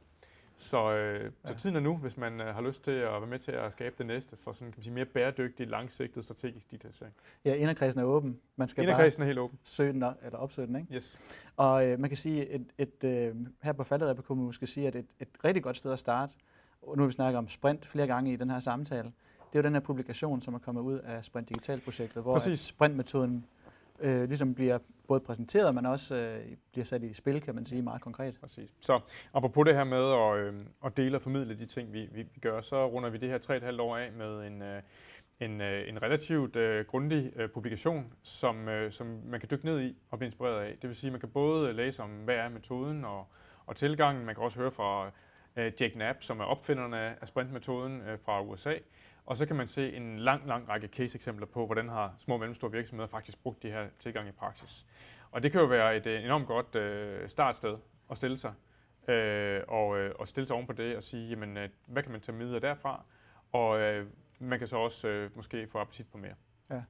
[0.56, 1.52] Så, øh, Ja.
[1.52, 3.72] så tiden er nu, hvis man øh, har lyst til at være med til at
[3.72, 7.14] skabe det næste for sådan kan man sige, mere bæredygtig, langsigtet, strategisk digitalisering.
[7.44, 8.40] Ja, inderkredsen er åben.
[8.56, 9.58] Man skal bare Inderkredsen er helt åben.
[9.62, 10.94] søge den, eller opsøge den, ikke?
[10.94, 11.18] Yes.
[11.56, 14.86] Og øh, man kan sige, et, et, øh, her på falderæbet kunne man måske sige,
[14.86, 16.32] at et, et rigtig godt sted at starte,
[16.82, 19.12] og nu har vi snakket om Sprint flere gange i den her samtale,
[19.52, 22.34] det er jo den her publikation, som er kommet ud af Sprint Digital-projektet, hvor.
[22.56, 23.46] Sprint-metoden
[24.00, 24.78] øh, ligesom bliver
[25.08, 28.34] både præsenteret, men også øh, bliver sat i spil, kan man sige, meget konkret.
[28.40, 28.70] Præcis.
[28.80, 29.00] Så
[29.34, 32.40] apropos det her med at, øh, at dele og formidle de ting, vi, vi, vi
[32.40, 34.82] gør, så runder vi det her 3,5 år af med en, øh,
[35.40, 39.80] en, øh, en relativt øh, grundig øh, publikation, som, øh, som man kan dykke ned
[39.80, 40.76] i og blive inspireret af.
[40.82, 43.26] Det vil sige, at man kan både læse om, hvad er metoden og,
[43.66, 44.26] og tilgangen.
[44.26, 45.10] Man kan også høre fra
[45.56, 48.74] øh, Jake Knapp, som er opfinderne af sprintmetoden øh, fra USA.
[49.26, 52.40] Og så kan man se en lang, lang række case-eksempler på, hvordan har små og
[52.40, 54.86] mellemstore virksomheder faktisk brugt de her tilgang i praksis.
[55.30, 57.76] Og det kan jo være et øh, enormt godt øh, startsted
[58.10, 58.52] at stille sig,
[59.08, 62.12] øh, og, øh, og stille sig oven på det og sige, jamen, øh, hvad kan
[62.12, 63.04] man tage med derfra?
[63.52, 64.06] Og øh,
[64.38, 66.34] man kan så også øh, måske få appetit på mere.
[66.70, 66.82] Ja,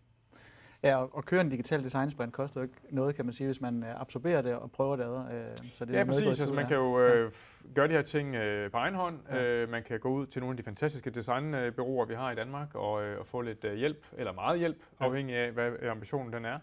[0.83, 3.61] og, og køre en digital design sprint koster jo ikke noget, kan man sige, hvis
[3.61, 5.35] man øh, absorberer det og prøver det ad.
[5.35, 6.41] Øh, så det er Ja, noget, præcis.
[6.41, 7.33] Altså, man kan jo øh,
[7.75, 9.19] gøre de her ting øh, på egen hånd.
[9.31, 9.43] Ja.
[9.43, 12.75] Øh, man kan gå ud til nogle af de fantastiske designbureauer, vi har i Danmark,
[12.75, 15.05] og, øh, og få lidt øh, hjælp, eller meget hjælp, Ja.
[15.07, 16.59] afhængig af, hvad ambitionen den er.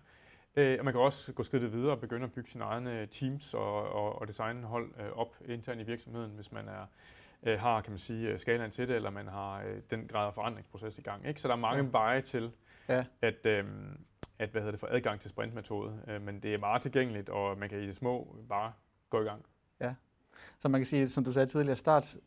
[0.56, 3.54] Øh, og man kan også gå skridtet videre og begynde at bygge sine egne teams
[3.54, 6.86] og, og, og designhold øh, op internt i virksomheden, hvis man er
[7.44, 10.28] øh, har, kan man sige, øh, skalaen til det, eller man har øh, den grad
[10.28, 11.28] af forandringsproces i gang.
[11.28, 11.42] Ikke?
[11.42, 11.90] Så der er mange Ja.
[11.92, 12.52] veje til,
[12.90, 13.06] Ja.
[13.22, 13.66] at, øh,
[14.40, 16.02] at hvad hedder det, få adgang til sprintmetode.
[16.08, 18.74] Øh, men det er meget tilgængeligt, og man kan i det små bare
[19.10, 19.46] gå i gang.
[20.60, 22.18] Så man kan sige, som du sagde tidligere, start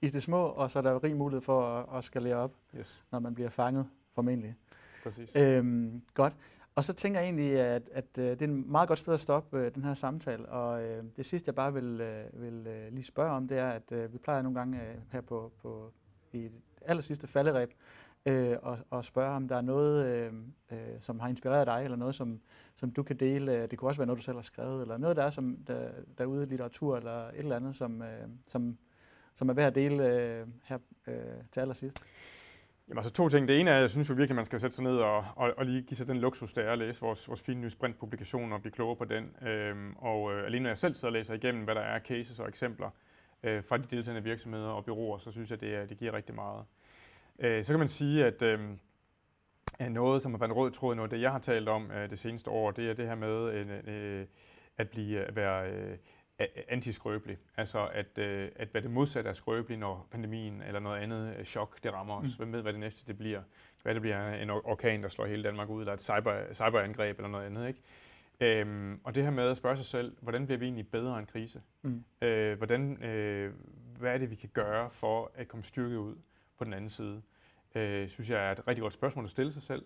[0.00, 3.04] i det små, og så er der rig mulighed for at, at skalere op, Yes,
[3.12, 4.54] når man bliver fanget, formentlig.
[5.02, 5.30] præcis.
[5.36, 6.36] Øhm, godt.
[6.78, 9.20] Og så tænker jeg egentlig, at, at øh, det er en meget godt sted at
[9.20, 10.48] stoppe øh, den her samtale.
[10.48, 13.70] Og øh, det sidste, jeg bare vil, øh, vil øh, lige spørge om, det er,
[13.70, 15.92] at øh, vi plejer nogle gange øh, her på, på
[16.32, 16.52] i det
[16.82, 17.70] aller sidste falderæb,
[18.26, 20.32] øh, og, og spørge, om der er noget, øh,
[20.72, 22.40] øh, som har inspireret dig, eller noget, som,
[22.76, 23.66] som du kan dele.
[23.66, 25.90] Det kunne også være noget, du selv har skrevet, eller noget, der er som, der,
[26.18, 28.78] derude i litteratur, eller et eller andet, som, øh, som,
[29.34, 31.14] som er værd at dele øh, her øh,
[31.52, 32.04] til allersidst.
[32.88, 33.48] Jamen altså to ting.
[33.48, 35.24] Det ene er, at jeg synes jo virkelig, at man skal sætte sig ned og,
[35.36, 37.70] og, og lige give sig den luksus, det er at læse vores, vores fine nye
[37.70, 39.36] sprintpublikation og blive klogere på den.
[39.48, 42.40] Øhm, og øh, alene når jeg selv sidder og læser igennem, hvad der er cases
[42.40, 42.90] og eksempler
[43.42, 46.34] øh, fra de deltagende virksomheder og byråer, så synes jeg, det, er, det giver rigtig
[46.34, 46.64] meget.
[47.38, 48.60] Øh, så kan man sige, at øh,
[49.90, 52.10] noget, som har været en rød tråd noget af det, jeg har talt om øh,
[52.10, 54.26] det seneste år, det er det her med øh, øh,
[54.78, 55.96] at blive at være øh,
[56.68, 57.38] antiskrøbelig.
[57.56, 61.44] Altså at, øh, at være det modsatte af skrøbelig, når pandemien eller noget andet øh,
[61.44, 62.24] chok, det rammer os.
[62.24, 62.36] Mm.
[62.36, 63.42] Hvem ved, hvad det næste det bliver?
[63.82, 67.16] Hvad det bliver en or- orkan, der slår hele Danmark ud, eller et cyber, cyberangreb
[67.18, 67.68] eller noget andet.
[67.68, 67.80] Ikke?
[68.40, 71.26] Øhm, og det her med at spørge sig selv, hvordan bliver vi egentlig bedre end
[71.26, 71.62] krise?
[71.82, 72.04] Mm.
[72.22, 73.52] Øh, hvordan, øh,
[73.98, 76.16] hvad er det, vi kan gøre for at komme styrket ud
[76.58, 77.22] på den anden side?
[77.74, 79.84] Øh, synes jeg er et rigtig godt spørgsmål at stille sig selv.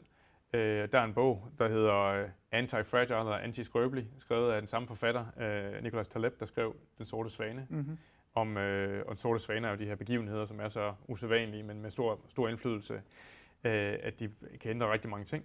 [0.53, 4.89] Øh, der er en bog, der hedder øh, Anti-Fragile eller Anti-Skrøbelig, skrevet af den samme
[4.89, 7.67] forfatter, øh, Nicolas Taleb, der skrev Den Sorte Svane.
[7.71, 7.99] Mm-hmm.
[8.35, 11.63] Om, øh, og Den Sorte Svane er jo de her begivenheder, som er så usædvanlige,
[11.63, 12.95] men med stor, stor indflydelse,
[13.65, 14.31] øh, at de
[14.61, 15.45] kan ændre rigtig mange ting.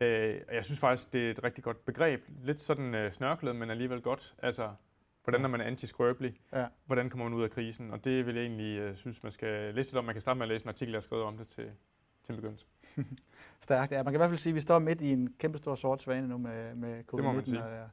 [0.00, 2.24] Øh, og jeg synes faktisk, det er et rigtig godt begreb.
[2.42, 4.34] Lidt sådan øh, snørklet, men alligevel godt.
[4.42, 4.70] Altså,
[5.24, 6.34] hvordan er man antiskrøbelig?
[6.52, 6.66] Ja.
[6.86, 7.90] Hvordan kommer man ud af krisen?
[7.90, 10.04] Og det vil jeg egentlig øh, synes, man skal læse lidt om.
[10.04, 11.70] Man kan starte med at læse en artikel, jeg har skrevet om det til,
[12.36, 12.66] begyndelse.
[13.60, 14.02] Stærkt, ja.
[14.02, 16.02] Man kan i hvert fald sige, at vi står midt i en kæmpe stor sort
[16.02, 17.44] svane nu med, med må man covid-19.
[17.44, 17.62] sige.
[17.64, 17.90] Og,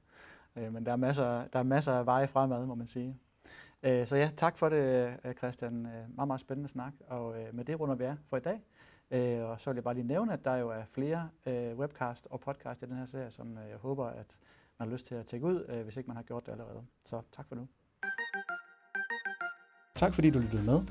[0.56, 3.18] øh, men der er, masser, der er masser af veje fremad, må man sige.
[3.84, 5.86] Øh, så ja, tak for det, øh, Christian.
[5.86, 6.94] Øh, meget, meget spændende snak.
[7.08, 8.62] Og øh, med det runder vi af for i dag.
[9.12, 12.28] Øh, og så vil jeg bare lige nævne, at der jo er flere øh, webcast
[12.30, 14.38] og podcast i den her serie, som øh, jeg håber, at
[14.80, 16.84] man har lyst til at tjekke ud, øh, hvis ikke man har gjort det allerede.
[17.06, 17.68] Så tak for nu.
[19.96, 20.82] Tak fordi du lyttede med.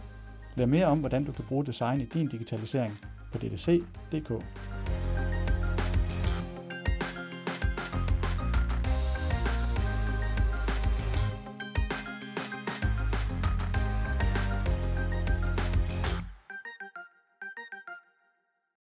[0.57, 2.99] Lær mere om, hvordan du kan bruge design i din digitalisering
[3.33, 4.31] på ddc.dk.